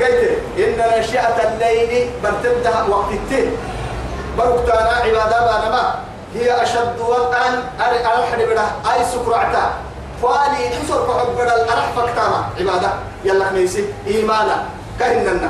[0.02, 3.58] قلت إن ناشئة الليل برتبدها وقت التين
[4.38, 5.96] بركتانا عبادة بانما.
[6.36, 8.62] هي أشد وطئا أرحل بلا
[8.94, 9.72] أي سكرة
[10.24, 12.94] فالي تصر فحب بلا الأرح فكتاما عبادة
[13.26, 13.86] يلا خميسي.
[14.08, 14.66] إيمانا.
[15.00, 15.50] كهننا.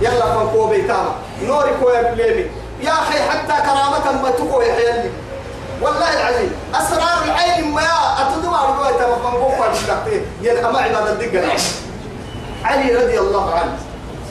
[0.00, 1.12] يلا فنقو بيتاما
[1.42, 5.10] نوري كويا بالليمي يا أخي حتى كرامة ما تقوى يحيالي
[5.82, 6.50] والله العظيم.
[6.74, 7.82] أسرار العين ما
[8.20, 11.52] أتدوى رواية مفنقوك والشكتين ينقمع عبادة الدقة
[12.64, 13.76] علي رضي الله عنه.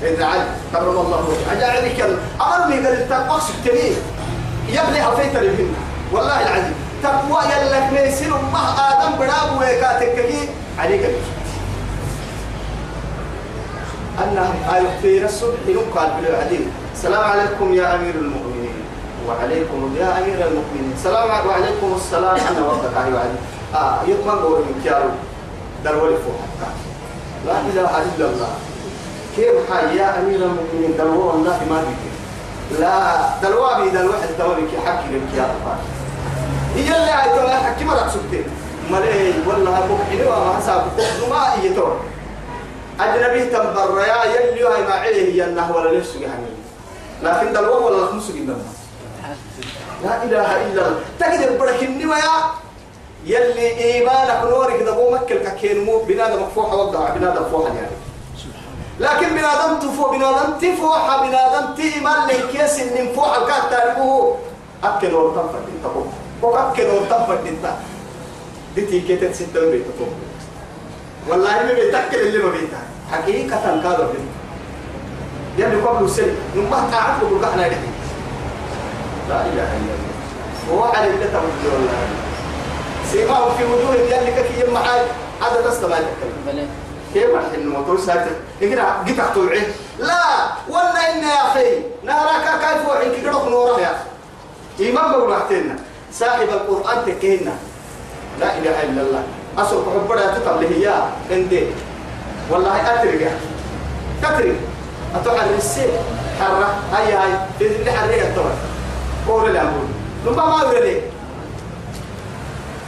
[0.02, 1.52] سيدنا علي كرم الله وجهه.
[1.52, 3.96] أجا كان أمرني قال أقصد تنين
[4.70, 5.76] يبني أفيت للهن
[6.12, 6.76] والله العظيم.
[7.04, 10.26] تقوى يلك ميسين أمه آدم براب ويكاتك
[10.80, 11.04] عليك
[14.24, 18.57] أنها آية في الصبح يقال بالعديد السلام عليكم يا أمير المؤمنين.
[19.28, 20.96] وعليكم يا أمير المؤمنين.
[21.06, 22.36] عليكم وعليكم السلام.
[22.36, 22.94] أنا وقتك.
[22.98, 23.38] أيها علي
[23.76, 25.10] آه يطمن قول من كيارو
[25.86, 26.40] درولي فوق
[27.46, 28.52] لا إله إلا الله.
[29.36, 32.04] كيف حي يا أمير المؤمنين؟ دلوا والله ما بك
[32.80, 35.78] لا دلوا بي دلوا حتى ولك حكي لك يا رب.
[36.76, 38.46] هي اللي هاي تقول حكي مرة سكتين
[38.92, 40.86] ملي والله أبوك حلوة ما حساب.
[41.30, 42.00] ما يتور
[43.00, 46.50] أجنبي تنبر يا يلي هاي ما عليه هي النهو ولا لسه يعني.
[47.24, 48.62] لكن دلوا ولا خمسة جنب
[50.04, 51.00] لا إله إلا الله.
[51.20, 52.34] تقدر برك النوايا
[53.26, 57.98] يلي إيمانك نورك دبو مكل ككين مو بنادم مفوحة وضع بنادم فوحة يعني.
[59.00, 64.38] لكن بنادم تفو بنادم تفوحة بنادم تيمان للكيس اللي مفوحة كات تعرفوه
[64.84, 65.86] أكل ورطان إنت
[66.42, 67.66] بو أكل ورطان إنت.
[68.76, 70.14] دي تيكيتت ستة بيت تقوم
[71.30, 74.10] والله ما بيتأكل اللي ما بيتها حقيقة كذا
[75.58, 77.68] يلي قبل سنة نما تعرف بقى لا
[79.30, 80.14] لا إله إلا الله.
[80.72, 81.26] هو على اللي
[81.74, 82.08] والله
[83.12, 85.02] سيماهم في وجوه يلي كي يم معاي
[85.42, 85.98] هذا تستمع
[86.48, 86.66] بلى.
[87.14, 89.64] كيف راح الموتور ساكت؟ يقرا قطع طلعي
[90.00, 90.24] لا.
[90.70, 94.92] ولا إن يا أخي نهارك كيف وعيك كده نوره يا أخي.
[94.92, 95.76] إمام بروحتنا
[96.14, 97.54] صاحب القرآن تكينا.
[98.40, 99.24] لا إله إلا الله.
[99.58, 100.94] أصل حبنا تطلع هي
[101.32, 101.64] عندي
[102.52, 103.32] والله أترجع
[104.24, 104.56] كتري
[105.16, 105.90] أتوحد السيل
[106.40, 106.76] حرة.
[106.94, 108.56] هاي هاي في اللي حرية الطبع
[109.28, 109.86] قول الأمور
[110.26, 111.02] ثم ما أقول لي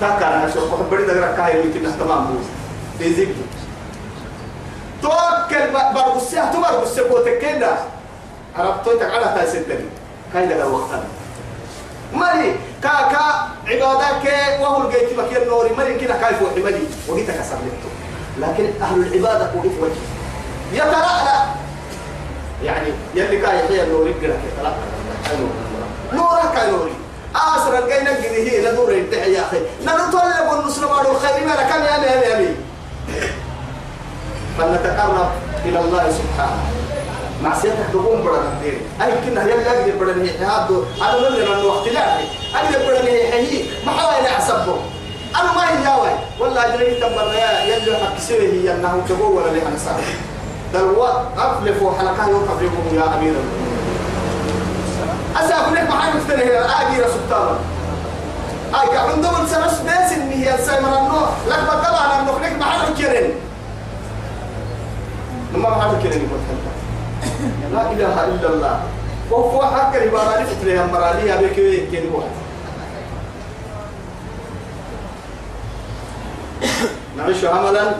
[0.01, 3.31] تاكا أنا شوف حبنا دقرا كاي ويتنا تمام بوز ذكر
[5.01, 7.77] توكل برضو السيح تبرضو السيح وتكينا
[8.57, 9.85] عرفتويتك على تاسدني
[10.33, 11.03] كاي دقرا وقتنا
[12.13, 14.25] مالي كا كا عبادك
[14.61, 17.89] وهو الجيت بكير نوري مالي كده كيف وحي مالي وقيتك أسرلته
[18.39, 20.01] لكن أهل العبادة وقيت وجه
[20.73, 21.45] يترأى
[22.63, 24.73] يعني يلي كان يحيى النوري قرأ يترأى
[26.13, 26.93] نورك نوري
[27.35, 29.59] آسر الجينا هي ندور يدعي يا أخي.
[29.85, 32.55] نطلب النصر مارو الخير ما كم يا أمي يا أمي
[34.57, 35.31] فلنتقرب
[35.65, 36.63] إلى الله سبحانه.
[37.43, 38.81] معصيتك تقوم برا الدين.
[39.01, 42.17] أي كنا هي اللي أقدر برا نهي هذا أنا من لنا وقت لا
[42.55, 43.63] أقدر برا نهي هي.
[43.85, 44.77] ما حاول أعصبه
[45.35, 48.73] أنا ما هي جاوي والله أجري تبر يا يلي حق سوي هي.
[48.73, 50.01] أنه تقول ولا لي أنا صار
[50.73, 53.88] دلوا أفلف وحلقة يوم قبلكم يا أمير أسأل
[55.33, 57.57] ما حد مفتنه أجي رسول
[58.75, 62.93] أي عندهم سنس بس إن هي سايمر النور لك بقى أنا النور لك ما حد
[62.97, 63.31] كيرن
[65.55, 66.27] ما حد كيرن
[67.73, 68.79] لا إله إلا الله.
[69.31, 72.29] وهو حق العبارة فترة مرالية بكوي كده واحد
[77.17, 77.95] نعيش عملا.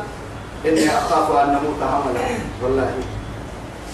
[0.66, 2.20] إني أخاف أن نموت عملا.
[2.64, 2.92] والله.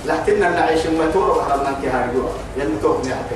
[0.08, 3.36] لكن نعيش ما تور وحرمنا كهارجوا يلي توقني حتى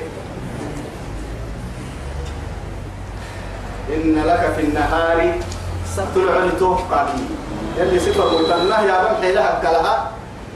[3.94, 5.34] إن لك في النهار
[6.14, 7.06] طلع لتوقع
[7.78, 10.10] يلي سفر متنه يا رب حيلها كلها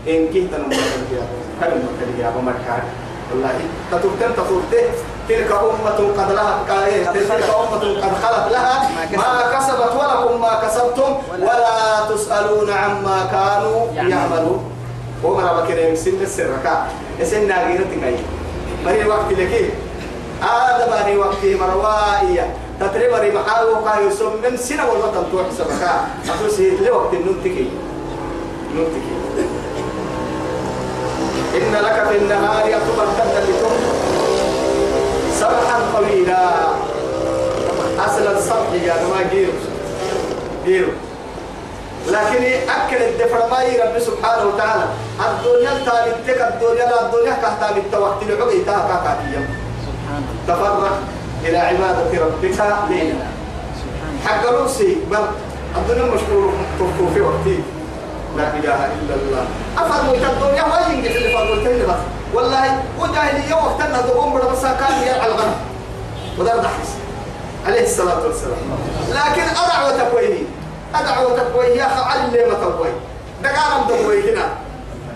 [0.08, 1.24] إن كنت نموت يا
[1.60, 2.82] كم نموت يا رب مركان
[3.30, 3.60] والله.
[3.92, 4.86] تتوتن تتوتن
[5.28, 6.58] تلك أمة قد لها
[7.12, 11.16] تلك أمة قد خلت لها ما كسبت ولكم ما كسبتم.
[11.32, 14.73] ولا تسألون عما كانوا يعملون.
[15.24, 16.86] ومرا بكرة سن السرقة
[17.22, 18.16] سن ناقيرتك أي
[18.84, 19.70] مري وقت لك
[20.40, 22.54] هذا بني وقت مروائية.
[22.80, 24.04] تتري مري محاول وقاي
[24.50, 27.68] من سنة والله تنتوح سبكا أخلصي لوقت النمتكي
[28.74, 29.14] نمتكي
[31.54, 33.74] إن لك في النهار يعتبر تدلتم
[35.40, 36.50] سبحا طويلا
[37.98, 39.52] أصل الصبح يا ما جيرو.
[40.66, 40.88] جيرو.
[42.06, 44.84] لكن أكل الدفر ما رب سبحانه وتعالى.
[45.20, 49.48] الدنيا تالتك الدنيا لا الدنيا كهتا بالتوقت العقي تاكا كاتيا
[50.48, 50.88] تفرغ
[51.44, 52.58] إلى عبادة ربك
[52.90, 53.26] ليلا.
[54.26, 55.24] حق روسي بل
[55.76, 56.52] الدنيا مشكور
[57.14, 57.58] في وقتي.
[58.36, 59.44] لا إله إلا الله.
[59.78, 62.00] أفرموا الدنيا وين ينجح اللي فرموا بس.
[62.34, 65.54] والله وجاهلية وقتنا دقوم بلا بس كان يلعى الغنم.
[66.38, 66.90] وده دحس
[67.66, 68.58] عليه الصلاة والسلام.
[69.10, 70.42] لكن أدعو تكويني
[70.94, 72.90] أدعو تكوي يا أخي علي ما تكوي
[73.42, 74.48] دقارم تكوي هنا.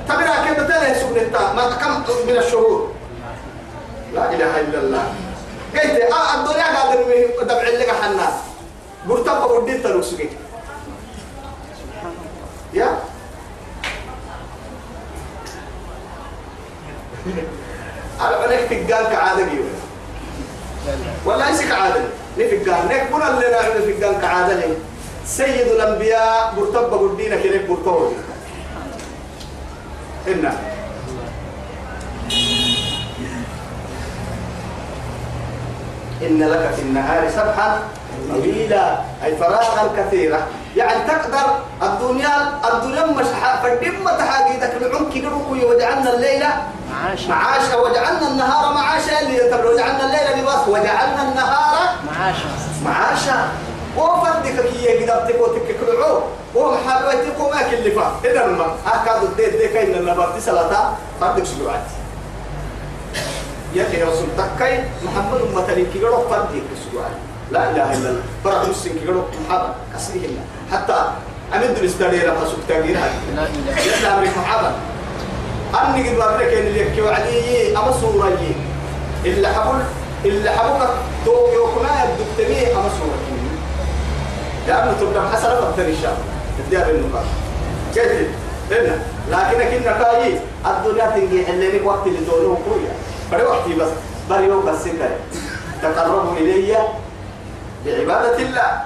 [0.08, 2.92] تبرا كيف تله سبنتا ما كم من الشهور؟
[4.14, 5.04] لا إله إلا الله.
[5.74, 7.00] قلت آه الدنيا قادر
[7.42, 8.28] دبع لك حنا.
[9.06, 10.28] مرتبط وديت تلوسكي
[12.72, 12.98] يا؟
[18.20, 19.66] على عليك تقال كعادة جيوه
[21.24, 22.00] ولا يسك عادة.
[22.38, 24.76] نفقال نك بنا اللي نعمل نفقال كعادة لي.
[25.28, 28.12] سيد الأنبياء مرتبة قدينا كليك مرتبة
[30.28, 30.52] إنا
[36.22, 37.78] إن لك في النهار سبحا
[38.30, 38.98] طويلا.
[39.24, 40.46] أي فراغا كثيرا.
[40.76, 43.26] يعني تقدر الدنيا الدنيا مش
[43.62, 46.48] فالدم تحاقيدك العنك نروكي وجعلنا الليلة
[46.90, 47.28] معاشا.
[47.28, 47.76] معاشا.
[47.76, 49.20] وجعلنا النهار معاشا
[49.66, 50.68] وجعلنا الليل لباس.
[50.68, 52.48] وجعلنا النهار معاشا.
[52.84, 53.48] معاشا.
[53.98, 56.20] وفردك كي يقدر تكوتك كلعو
[56.54, 61.86] ومحابيتك وما كلفا إذا ما أكاد الدير دي كاين النبات سلاتا فردك سلوعات
[63.74, 67.16] يلي رسول تكاي محمد مثلا كي يروح فردك سلوعات
[67.52, 70.36] لا إله إلا الله فرق مسلم كي يروح محمد كسرهن
[70.72, 70.98] حتى
[71.54, 72.96] أمد الاستدير ما سوك تغيير
[73.36, 74.72] لا إله يلا أمريك محمد
[75.74, 78.54] أني قد وابرك اللي يكي وعدي أما سوري
[79.24, 79.80] إلا حبل
[80.24, 80.90] إلا حبك
[81.24, 83.37] تو يوكنا الدكتمية أما سوري
[84.68, 86.08] لأنه تبقى حسنة فالتريشة
[86.58, 87.24] الديار النقاط.
[87.94, 88.28] كيف
[88.70, 88.98] لنا
[89.30, 90.40] لكن كنا كاي.
[90.66, 92.92] الدنيا تنجي حليني وقت اللي تقولوه كويا
[93.32, 93.88] بري وقتي بس.
[94.30, 95.10] بري يوم بس كده
[95.82, 96.76] تقربوا إلي
[97.86, 98.82] بعبادة الله.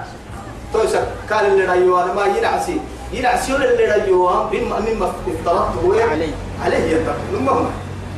[0.73, 2.77] تويسا قال اللي رأيوا أنا ما ينعسي.
[3.13, 6.33] ينعسي ولا اللي رأيوا مما مما افترضته عليه.
[6.65, 7.15] عليه يتقى.
[7.33, 7.71] المهم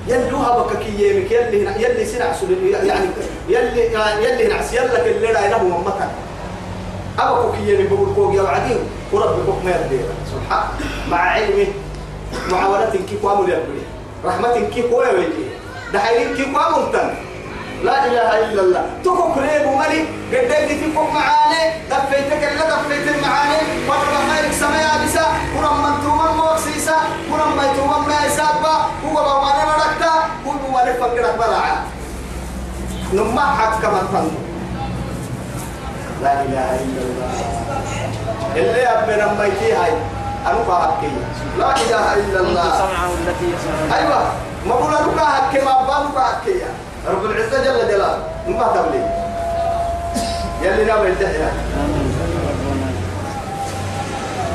[0.08, 1.32] يلوها بك كي يمك.
[1.32, 2.44] يلي يلي سنعس
[2.84, 3.08] يعني
[3.50, 3.94] يلي
[4.24, 6.08] يلي نعس يلك اللي رأيناه ممتن
[7.20, 8.78] أبقوا كي بقول كوك يا وعدين
[9.12, 10.68] ورب بك ما يدير سبحان
[11.12, 11.68] مع علمه
[12.52, 13.84] معاونة كي قاموا يبني
[14.26, 15.46] رحمة كي قوي ويجي
[15.94, 17.14] دحين كي قاموا تن
[17.84, 18.84] لا إله إلا الله.
[19.04, 20.00] تكو كريب وملي
[20.32, 23.60] قدك في فوق معاني دفيتك اللي دفيت المعاني.
[23.90, 25.26] ورب خيرك سمايا بسا
[25.58, 26.98] ورم من تومن موكسيسا
[27.32, 30.14] ورم ما تومن ما يسابا هو بوانا مركتا
[30.48, 31.76] هو بوانا فقرك بلعا
[33.14, 34.32] نما حق كمان فنو
[36.24, 37.32] لا إله إلا الله.
[38.56, 39.94] اللي أبنا ميتي هاي
[40.46, 41.12] أنا بحكي
[41.60, 42.64] لا إله إلا الله.
[42.64, 44.24] سمعه التي يسمع أيوة
[44.66, 46.56] ما بقول لك حكي ما بقول حكي.
[47.08, 49.04] رب العزة جل جلاله ما تبلي
[50.62, 51.52] يلي نعمل الدحية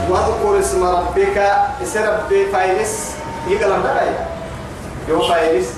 [0.09, 1.39] واذكر اسم ربك
[1.83, 3.11] اسم ربي فايلس.
[3.49, 4.27] يقلب لك
[5.09, 5.69] يو فايلس.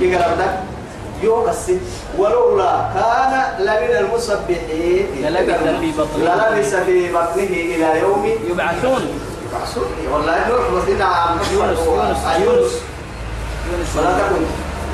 [0.00, 0.58] يقلب لك
[1.22, 1.70] يو بس
[2.18, 6.24] ولولا كان لمن المسبحين للبث في بطنه.
[6.24, 9.02] للبث في بطنه إلى يوم يبعثون
[9.48, 12.72] يبعثون والله نوح وسيدنا عن يونس يونس آه، يونس
[13.72, 14.42] يونس ولا تكن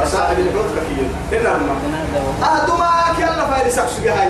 [0.03, 1.77] مساعد الحوت كثير إنما
[2.43, 4.29] آه دماغ يلا فايلس أكسجي هاي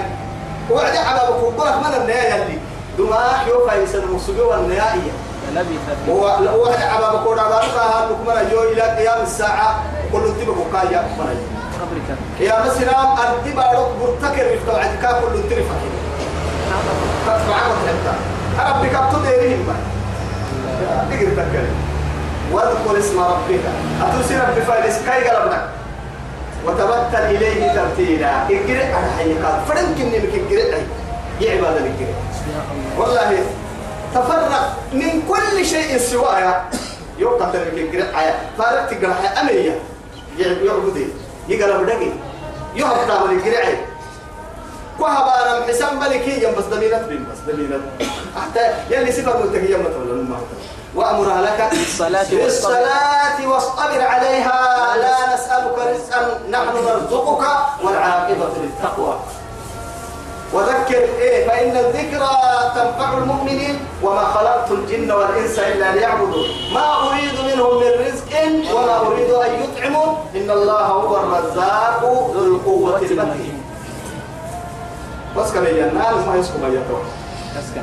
[0.71, 2.59] وعدي على بكوبك من النهاية اللي
[2.99, 5.13] دماغ يو فايلس المسجي والنهائية
[5.55, 5.69] لبث
[6.07, 6.25] في هو
[6.65, 9.83] واحد على بكون على رأسها نكمل يو إلى قيام الساعة
[10.13, 11.37] كل تبقى بكايا كمل
[11.85, 15.75] قبرك يا مسلم أرتي بارك برتكر يفتح عندك كل ترفع
[17.27, 18.15] تدفع وتحتى
[18.59, 19.77] ربك أبتديرهم بقى
[21.11, 21.77] تقدر تتكلم
[22.53, 23.61] واذكر اسم ربك
[24.03, 25.69] أتوسي ربي فايلس كاي قلبنا.
[26.67, 30.81] وتبتل إليه تبتيلا اقرأ على حيقات فرنك إني بك اقرأ
[31.41, 32.15] يا عبادة اقرأ
[32.99, 33.45] والله
[34.15, 36.65] تفرق من كل شيء سوايا.
[37.19, 39.79] يوقف لك اقرأ حياة فارق تقرأ حياة أمية.
[40.39, 41.07] يعبدي.
[41.49, 42.11] يقلب دقي.
[42.75, 43.77] يهب تعمل اقرأ
[44.99, 47.81] وهبا أنا حسام ملكي يم بس دليلة بين بس دليلة
[48.37, 50.39] حتى يلي سفر ملتقي يم مثلا ما
[50.95, 52.45] وأمرها لك بالصلاة واصطبر.
[52.45, 54.97] بالصلاة واصطبر عليها.
[54.97, 57.45] لا نسألك رزقا نحن نرزقك
[57.83, 59.19] والعاقبة للتقوى.
[60.55, 62.31] وذكر إيه فإن الذكرى
[62.75, 66.47] تنفع المؤمنين وما خلقت الجن والإنس إلا ليعبدون.
[66.75, 68.31] ما أريد منهم من رزق
[68.75, 70.17] وما أريد أن يطعمون.
[70.37, 72.01] إن الله هو الرزاق
[72.35, 73.63] ذو القوة المتين.
[75.37, 77.03] بس كان ينال ما يسكب يتوه
[77.59, 77.83] أسكن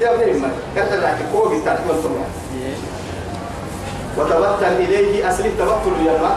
[0.00, 1.18] يا ابني ما كانت لك
[1.64, 2.24] تعرف الطمع
[4.16, 6.36] وتبتل إليه أسلي تبتل يا ما.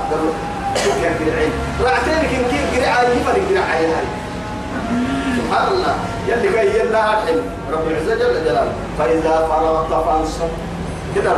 [0.84, 1.52] شوف يا قرعين.
[1.84, 4.08] رعتين كن كي قرعة يفر قرعة هاي.
[5.52, 5.96] سبحان الله.
[6.28, 8.74] يلي كي يلا الحلم رب العزة جل جلاله.
[9.00, 10.52] فإذا فرغت فانصب
[11.16, 11.32] كده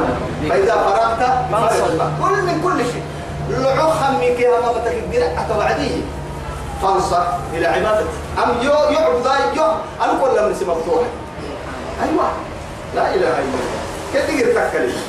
[0.50, 2.02] فإذا فرغت فانصب.
[2.22, 3.04] كل من كل شيء.
[3.50, 6.02] لعوخا من كي أمامتك القرعة وعديه
[6.82, 9.26] فانصب إلى عبادته أم يو يعبد
[9.58, 9.66] يو
[10.02, 11.04] أنا كل من سمى مفتوح.
[12.04, 12.30] أيوة.
[12.96, 13.82] لا إله إلا الله.
[14.14, 15.02] كيف تقدر تكلم.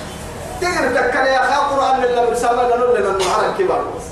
[0.60, 1.54] تقدر تكلم يا أخي.
[1.54, 4.06] القرآن اللي برسالة نقول لنا المعارك الكبار بس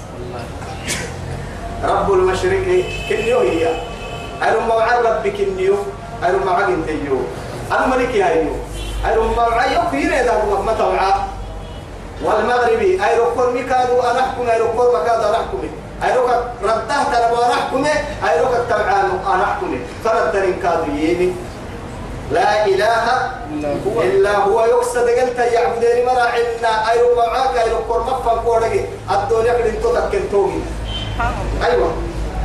[1.84, 3.91] رب المشرق كنيو هي
[4.42, 5.76] أنا موعى ربي كنيو
[6.22, 7.18] أنا موعى انتيو
[7.72, 8.52] أنا ملكي هايو
[9.04, 11.12] أنا موعى يوكي إذا هو ما توعى.
[12.24, 15.58] والمغربي أي ركور مكادو أنا أحكم أي ركور مكادو أنا أحكم
[16.04, 17.84] أي ركور ردته ترى أنا أحكم
[18.28, 21.34] أي ركور تبعان أنا أحكم فرد كادو يمي
[22.30, 23.06] لا إله
[24.02, 24.64] إلا هو.
[24.64, 30.60] يقصد قلت يعبدين مراعنا أي معاك أي ركور مفن كورجي الدنيا كده انتو تكنتوغي
[31.64, 31.92] أيوه.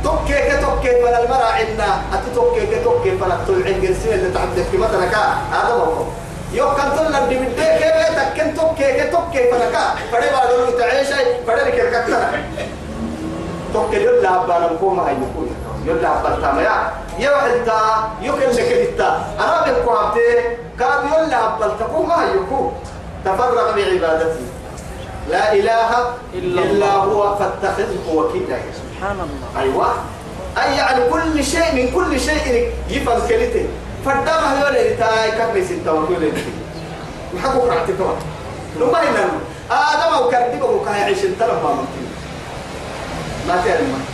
[0.04, 5.18] توكي توكي من المرأة عنا أتتوكي توكي فلا تلعين جنسين اللي تعبدك في مثلا كا
[5.52, 6.04] هذا هو
[6.52, 9.94] يو كان تلا دي بدي كي تكن توكي توكي فلا كا.
[10.12, 11.08] فدي بعد لو تعيش
[11.46, 12.30] فدي كي كتنا
[13.74, 15.48] توكي يلا بنا نقوم هاي نقول
[15.86, 17.80] يلا بنا تاميا يا حتى
[18.22, 20.42] يكل لك التا أنا بكو هبتي
[20.78, 22.70] كان يلا هبل تكو ما يكو
[23.24, 24.44] تفرغ بعبادتي.
[25.30, 25.90] لا إله
[26.34, 26.92] إلا, إلا.
[26.92, 28.56] هو فاتخذه وكيلا
[28.98, 29.62] سبحان الله.
[29.62, 29.94] أيوة.
[30.58, 33.66] أي يعني كل شيء من كل شيء يفهم كلمته
[34.04, 36.32] فدامه يقول لي تاي كبري ستة وكل
[37.34, 38.16] محبوك رعتي كمان
[38.80, 39.24] لما هنا
[39.70, 42.04] آدم أو كردي بقول كهي عيش انترى ما ممكن.
[43.48, 44.04] ما تعلم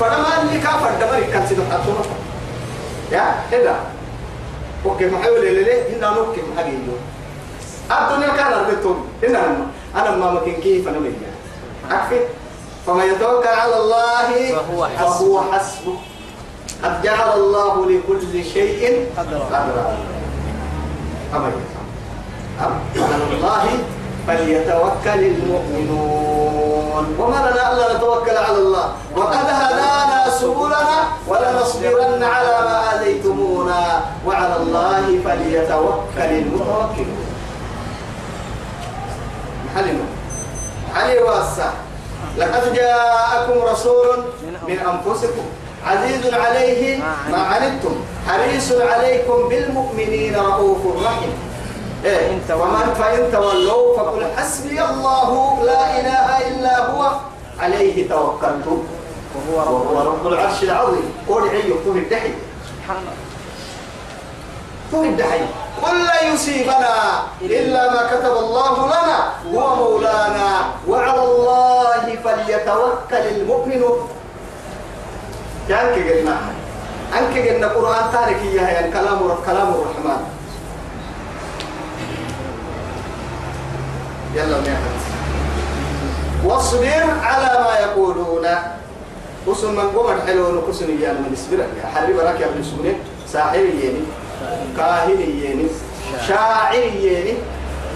[0.00, 2.00] فدما اللي كافر دمر كان سيدو حطونا
[3.12, 3.74] يا؟ إلا
[4.86, 6.78] أوكي محاول لي لي هنا نوكي محاجيو
[7.90, 9.04] الدنيا كان أربطهم.
[9.22, 11.10] هنا لما أنا ما ممكن كيف أنا مية.
[11.90, 12.20] أكفي؟
[12.86, 15.96] فمن يتوكل على الله فهو فهو حسبه.
[16.84, 19.96] قد جعل الله لكل شيء قدرا.
[21.34, 21.50] أما
[22.60, 22.80] أم.
[22.96, 23.64] على الله
[24.26, 27.04] فليتوكل المؤمنون.
[27.18, 28.92] وما لنا ألا نتوكل على الله.
[29.16, 30.96] وقد هدانا سبلنا
[31.28, 37.26] ولنصبرن على ما آذيتمونا وعلى الله فليتوكل المتوكلون.
[39.66, 40.06] محلنا
[40.94, 41.85] علي واسع.
[42.36, 44.24] لقد جاءكم رسول
[44.68, 45.46] من أنفسكم
[45.86, 46.98] عزيز عليه
[47.30, 47.94] ما عنتم
[48.28, 51.34] حريص عليكم بالمؤمنين رؤوف رحيم.
[52.04, 55.30] إيه ومن فإن تولوا فقل حسبي الله
[55.64, 57.10] لا إله إلا هو
[57.60, 58.66] عليه توكلت.
[59.36, 61.14] وهو رب العرش العظيم.
[61.28, 62.32] قول فيه الدحي
[62.68, 63.25] سبحان الله.
[64.94, 65.40] الدحي
[65.82, 66.94] قل لا يصيبنا
[67.42, 69.18] إلا ما كتب الله لنا
[69.52, 70.50] هو مولانا.
[70.88, 74.08] وعلى الله فليتوكل المؤمنون
[75.68, 76.36] يعني قلنا.
[77.18, 80.20] أنك قلنا قرآن تارك إياها يعني كلام كلام الرحمن.
[84.34, 85.02] يلا نعمت
[86.44, 88.46] واصبر على ما يقولون.
[89.46, 91.70] وصل من قوم الحلو نقصن إيانا من اسبرك.
[91.94, 92.92] حرب راك يا ابن سوني
[93.32, 94.02] ساحر يني
[94.76, 95.66] كاهن يني
[96.28, 97.34] شاعر يني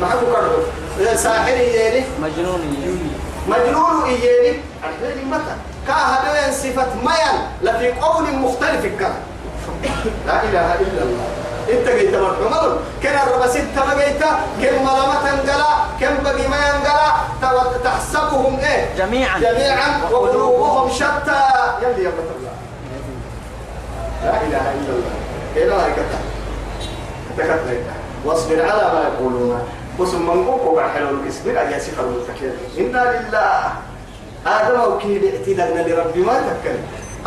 [0.00, 3.10] ما حكوا كرهو ساحر يني مجنون يجي.
[3.48, 5.54] مجنون إياني الحين متى
[5.86, 9.12] كاهدين صفة ميان لفي قول مختلف كان.
[10.26, 11.26] لا إله إلا الله.
[11.72, 14.22] إنت قيت مرحوم كان الرب ستة ما قيت
[14.62, 17.10] كم ملامة انقلا كم بقي ما ينقلا
[17.42, 19.38] تو- تحسبهم إيه؟ جميعا.
[19.38, 20.10] جميعا.
[20.12, 21.42] وقلوبهم شتى.
[21.82, 22.52] يلي يا الله.
[24.24, 25.14] لا إله إلا الله.
[25.56, 25.86] إلا الله
[27.38, 27.80] تكتل
[28.24, 29.60] واصبر على ما يقولون.
[29.98, 33.72] وسم من قوك وبحلو الكسبير أجي سفر التكير إنا لله.
[34.46, 36.76] آدم وكيد اعتدالنا لربي ما تكل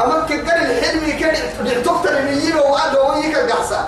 [0.04, 3.86] أما كقر الحلم كده تقتل النيين وعد ويك القحصة.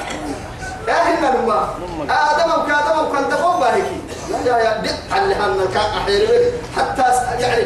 [0.87, 1.69] يا هنا لما.
[2.09, 3.99] آدم وكادم وكان تقوم باهكي
[4.31, 7.03] لا يا يا دق على هن كان أحير حتى
[7.39, 7.63] يعني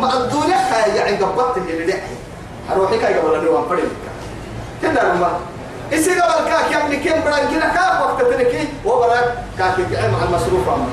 [0.00, 0.58] ما الدنيا
[0.96, 2.00] يعني قبضت اللي دعي
[2.72, 3.90] أروحي كاي قبل النوم فريم
[4.82, 5.30] هنا لما.
[5.92, 9.78] إسي قبل كاك يمني كم بران كنا كاك وقت تركي وبراك كاك
[10.12, 10.88] مع المصروف عمك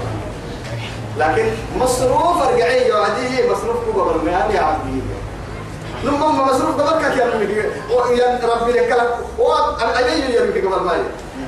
[1.17, 1.45] لكن
[1.79, 5.01] مصروف أرجعي يعديه مصروف قبل ما يا عبدي
[6.03, 7.53] لما ما مصروف قبل كاك يرمي
[8.17, 9.17] يا ربي لك لك.
[9.39, 10.93] وأبي يرمي قبل ما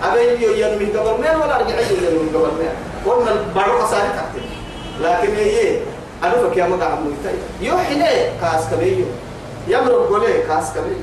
[0.04, 4.36] أبي يرمي قبل ما ولا أرجعي يرمي قبل ما قلنا البارو خسارة تحت
[5.02, 5.78] لكن هي
[6.24, 8.08] أنا فك يا مدعم ميتاي يوحنا
[8.42, 9.06] كاس كبيو
[9.68, 10.98] يمرق قولي كاس كبيو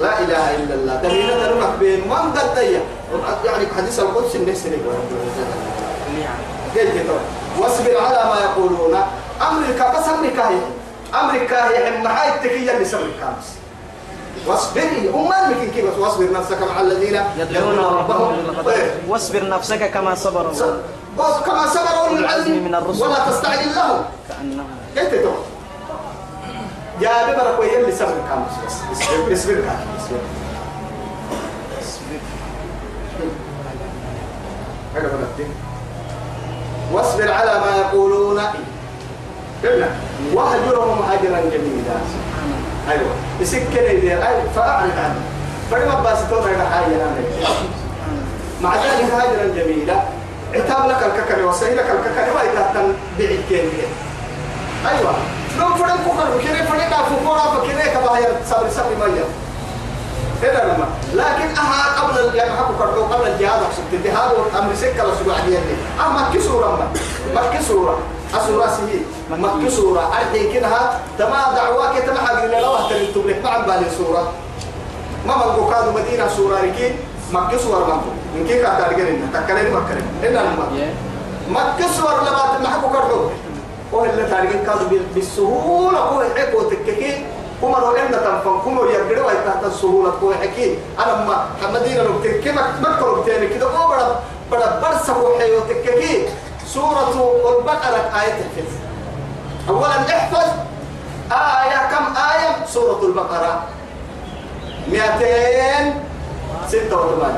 [0.00, 0.94] لا إله إلا الله.
[1.02, 2.58] دليل تنمك بين من قد
[3.44, 4.98] يعني حديث القدس النفس اللي قلت
[7.58, 8.96] واصبر على ما يقولون.
[9.50, 10.58] أمريكا بس أمريكا هي.
[11.20, 11.96] أمريكا هي.
[11.98, 13.46] هم هاي التكية اللي سمر كامس
[14.46, 14.80] واصبر.
[15.14, 18.94] هم المكين كيف بس واصبر نفسك مع الذين يدعون ربهم إيه.
[19.08, 20.62] واصبر نفسك كما صبر س-
[21.18, 23.02] بس كما صبروا أولو العزم من الرسل.
[23.02, 24.02] ولا تستعجل لهم.
[24.28, 25.14] كأنهم قلت
[27.00, 28.74] يا ببرك ويا اللي سمر كامس بس
[29.32, 29.54] اصبر
[34.94, 35.48] هذا بدأت
[36.92, 38.40] واصبر على ما يقولون.
[39.64, 39.88] قلنا
[40.34, 41.96] واهجرهم هجرا جميلا.
[42.90, 43.10] أيوه.
[43.40, 44.48] يسكن يدير أيوة.
[44.56, 45.20] فأعرض عنه.
[45.70, 47.06] فلما باسطون إلى حاجة
[48.62, 50.02] مع ذلك هجرا جميلا.
[50.54, 53.70] عتاب لك الككري وسهل لك الككري يتهتم بعيد كين
[54.86, 55.14] أيوه.
[55.58, 59.24] لو فرن كوكر كيري فرن كافو كورا فكيري كباير صبر صبر ميا
[60.42, 63.82] كده لما لكن أها قبل ال- يعني حكوا كرتو قبل الجهاد أقصد.
[63.92, 66.86] الجهاد والأمر سكة لسوا عديا لي أما كي سورة ما.
[67.34, 67.98] ما كي سورة
[68.34, 69.00] أسورة سهي
[69.38, 73.62] ما كي سورة أرحي كنها تما دعواك تما حق اللي لو أهتل التبلك ما عم
[73.62, 74.32] بالي سورة
[75.26, 76.94] ما ملقو كادو مدينة سورة ركي
[77.32, 78.00] ما كي سورة ما
[78.34, 80.66] من كي كاتا رجلنا تكلم مكرم إلا لما.
[81.50, 83.30] ما كي سورة لما ما حكوا
[83.92, 87.24] وهي اللي تارجين كادو بال- بالسهولة؟ هو يحكوا تككي
[87.62, 90.78] كما لو إن تنفن كما يقدروا تحت السهولة كوي حكي.
[90.98, 93.66] أنا ما حمدين لو تكما مكتب تاني كده.
[93.66, 94.04] أو بڑا
[94.50, 96.28] بڑا برسا وحيو تككي
[96.66, 97.10] سورة
[97.58, 98.72] البقرة آية الكف
[99.68, 100.48] أولا احفظ.
[101.32, 103.62] آية كم آية؟ سورة البقرة.
[104.88, 107.34] 286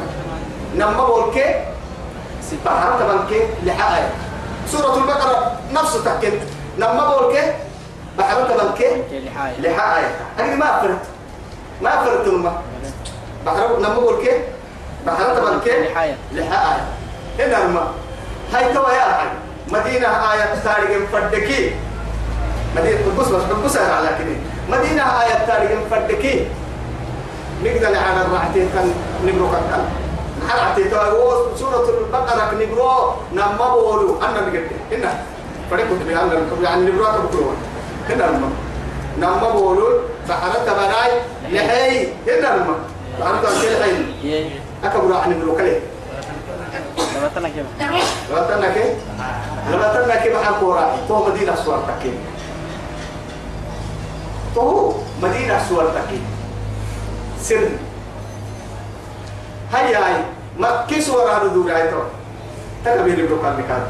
[0.77, 1.65] نما بولك
[2.67, 4.09] بحرت بنك لحاية
[4.73, 6.33] سورة البقرة نفس تكن
[6.79, 7.57] نما بولك
[8.19, 9.03] بحرت بنك
[9.59, 10.11] لحاية.
[10.39, 10.99] أنا ما أفرت.
[11.83, 12.63] ما أفرت ما
[13.47, 14.45] بحرت نما بولك
[15.07, 16.17] بحرت بنك لحاية.
[16.33, 16.85] لحاية.
[17.39, 17.89] هنا ما
[18.55, 19.29] هاي توا يا هاي
[19.73, 21.75] مدينة آية تاريخ فردكي
[22.77, 24.37] مدينة بص بص بص على كده
[24.79, 26.47] مدينة آية تاريخ فردكي
[27.65, 28.95] نقدر على الرعتين كان
[29.27, 29.85] نبرو كان
[30.51, 32.91] حرعتي تو سورة البقرة نبرو
[33.33, 35.13] نما بولو أنا نقدر هنا
[35.71, 37.51] فريقوا تبي أنا يعني نبرو كبكرو
[38.09, 38.51] هنا نما
[39.19, 39.87] نما بولو
[40.29, 41.13] فحرت بناي
[41.53, 42.09] لحي.
[42.27, 42.75] هنا نما
[43.21, 44.29] فحرت بناي لحي.
[44.29, 45.81] يه أكبر عن نبرو كله.
[47.17, 47.67] لبتنا كيف؟
[48.31, 48.85] لبتنا كي
[49.71, 52.13] لبتنا كي بحال كورا تو مدينة سوار تكي
[54.55, 54.93] تو
[55.23, 56.21] مدينة سوار تكي
[57.43, 57.69] سر
[59.73, 60.15] هاي هاي
[60.61, 62.01] ما كي سوار هذا دور هاي تو
[62.85, 63.83] تكبير بروكال نكاد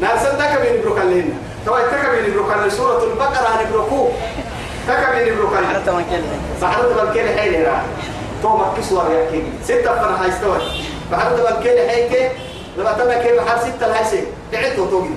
[0.00, 4.08] ناسن تكبير بروكال لين تو تكبير بروكال سورة البقرة هني بروكو
[4.88, 6.22] تكبير بروكال حتى ما كان
[6.62, 7.82] بحرت بالكيل حيل را
[8.42, 10.58] تو ما كي سوار يا كي ستة فنا هاي استوى
[11.12, 12.28] بحرت بالكيل حيل كي
[12.78, 15.08] لما تنا كي بحر ستة هاي سي تعبت توقي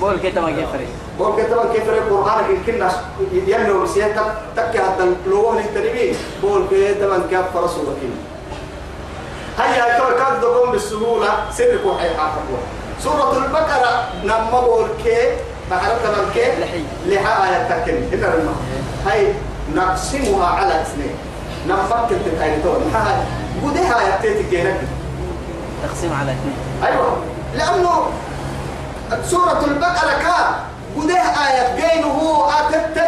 [0.00, 0.88] بقول كده ما كيف فريق
[1.20, 2.88] ممكن طبعا كيف القرآن يمكن
[3.32, 4.14] ينو بسيط
[4.56, 8.16] تك حتى اللغة التنبيه بقول كده طبعا كيف فرسول كده
[9.58, 12.58] هيا كم كان دقوم بالسهولة سرك وحي حافظوا
[13.02, 15.36] سورة البقرة نما بقول كي
[15.70, 16.84] بعرف طبعا كي لحي.
[17.06, 18.54] لحا آية تكن هنا الماء
[19.06, 19.32] هاي
[19.74, 21.14] نقسمها على اثنين.
[21.68, 23.16] نما كنت تايتون هاي
[23.62, 24.64] بدها آية تيجي
[25.82, 26.56] تقسيم على اثنين.
[26.84, 27.16] أيوه.
[27.54, 28.06] لأنه
[29.24, 30.54] سورة البقرة كان
[30.96, 32.98] قده آية جينه آتت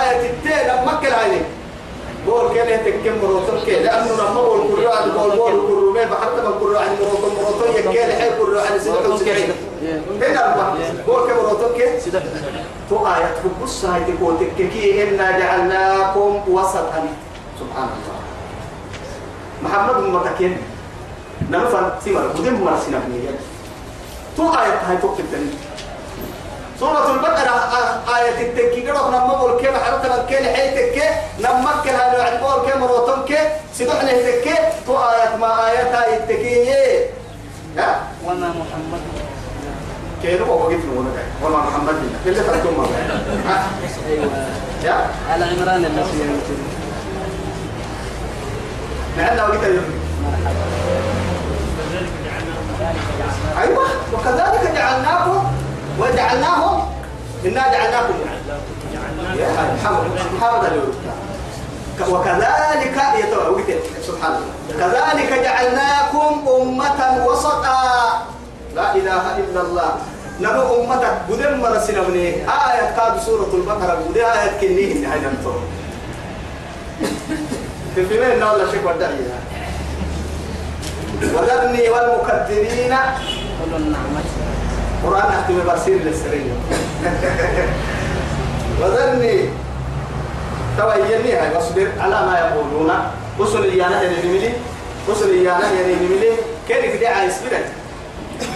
[0.00, 1.42] آية التين لما كل عليه
[2.26, 6.44] بقول كده تكم مروتون كده لأنه لما بقول كل واحد بقول بقول كل ما بحرت
[6.44, 9.52] ما كل واحد مروتون مروتون يكيل حي كل واحد سيدة وسبعين
[10.22, 10.76] هنا أربعة.
[11.06, 12.22] بقول كم مروتون سيدة
[12.90, 17.04] تو آية تبص هاي تقول تككي إنا جعلناكم وسطا.
[17.60, 18.18] سبحان الله.
[19.62, 20.58] محمد متكين.
[21.50, 23.38] نمفر سيمر بدم مرسنا بنية.
[24.36, 25.50] تو آية هاي تكتب تاني
[26.80, 27.54] سورة البقرة
[28.16, 31.08] آية التكي قرأ نما بقول كيف حرت من كيل حي تكي
[31.40, 33.38] نما كل هذا عند بقول كيف مروتون كي
[33.74, 34.54] سيدوح له تكي
[34.86, 36.70] تو آية ما آية هاي التكي.
[37.78, 39.00] ها؟ وما محمد.
[40.22, 41.04] كيلو هو قلت له
[41.42, 41.94] ولا محمد
[42.26, 42.86] اللي تكتم
[43.48, 43.66] ها
[44.08, 44.30] أيوه.
[44.84, 46.40] يا على عمران النبي
[49.18, 49.64] لعل وقت
[53.58, 55.48] أيوه وكذلك جعلناكم
[57.46, 58.14] إنا جعلناكم
[60.34, 60.92] محمد اليوم
[62.10, 62.96] وكذلك
[64.06, 64.54] سبحان الله.
[64.78, 67.82] كذلك جعلناكم أمة وسطا.
[68.76, 69.90] لا إله إلا الله.
[70.40, 75.52] نبو أمتك بدم مرسنا مني آية كاد سورة البقرة بدي آية كنيه هاي نمتو
[77.94, 79.18] في فيلم إنه الله شيء ودعي
[81.34, 82.94] وذرني والمكذبين.
[85.04, 86.54] قرآن أختم بصير للسرية
[88.80, 89.48] وذرني
[90.78, 92.90] تويني هاي واصبر على ما يقولون.
[93.38, 94.52] وصل إيانا يعني نملي.
[95.08, 96.30] وصل إيانا يعني نملي.
[96.68, 97.64] كيف كده عايز بدك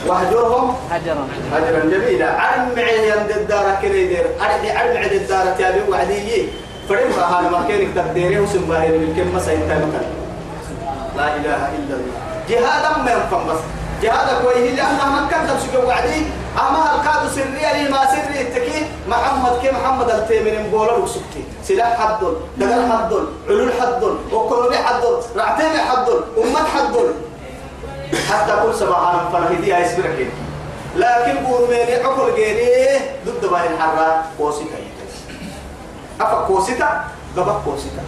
[0.07, 0.74] واهجرهم.
[0.90, 2.30] هجرا هجرا جميلا.
[2.30, 6.49] عن معي يند الدار كده يدير عن عن معي الدار تابي وعدي
[6.88, 9.78] فريم هذا ما كان تقديره وسم باهر بالكلمة سينتهي
[11.16, 12.18] لا إله إلا الله.
[12.49, 13.61] جهادا ما ينفع بس.
[14.03, 16.22] جهادا كويه لأنها من كذب سجوا وعدي
[16.59, 22.24] أما الكاد سرية ما سري التكي محمد كي محمد التيمين بولا وسكتي سلاح حد
[22.59, 23.12] دقر حد
[23.48, 25.03] علول حد وكل حد
[25.36, 26.09] رعتين حد
[26.44, 26.94] أمة حد
[28.30, 30.26] حتى كل سبعة فرهدي هاي سبرك
[30.96, 34.78] لكن قرميني عقل جيني ضد باي الحرة كوسيتا
[36.20, 37.05] أفا كوسيتا
[37.36, 38.03] قبا كوسيتا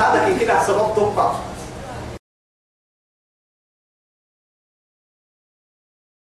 [0.00, 1.32] هذا كي كده سبب توقع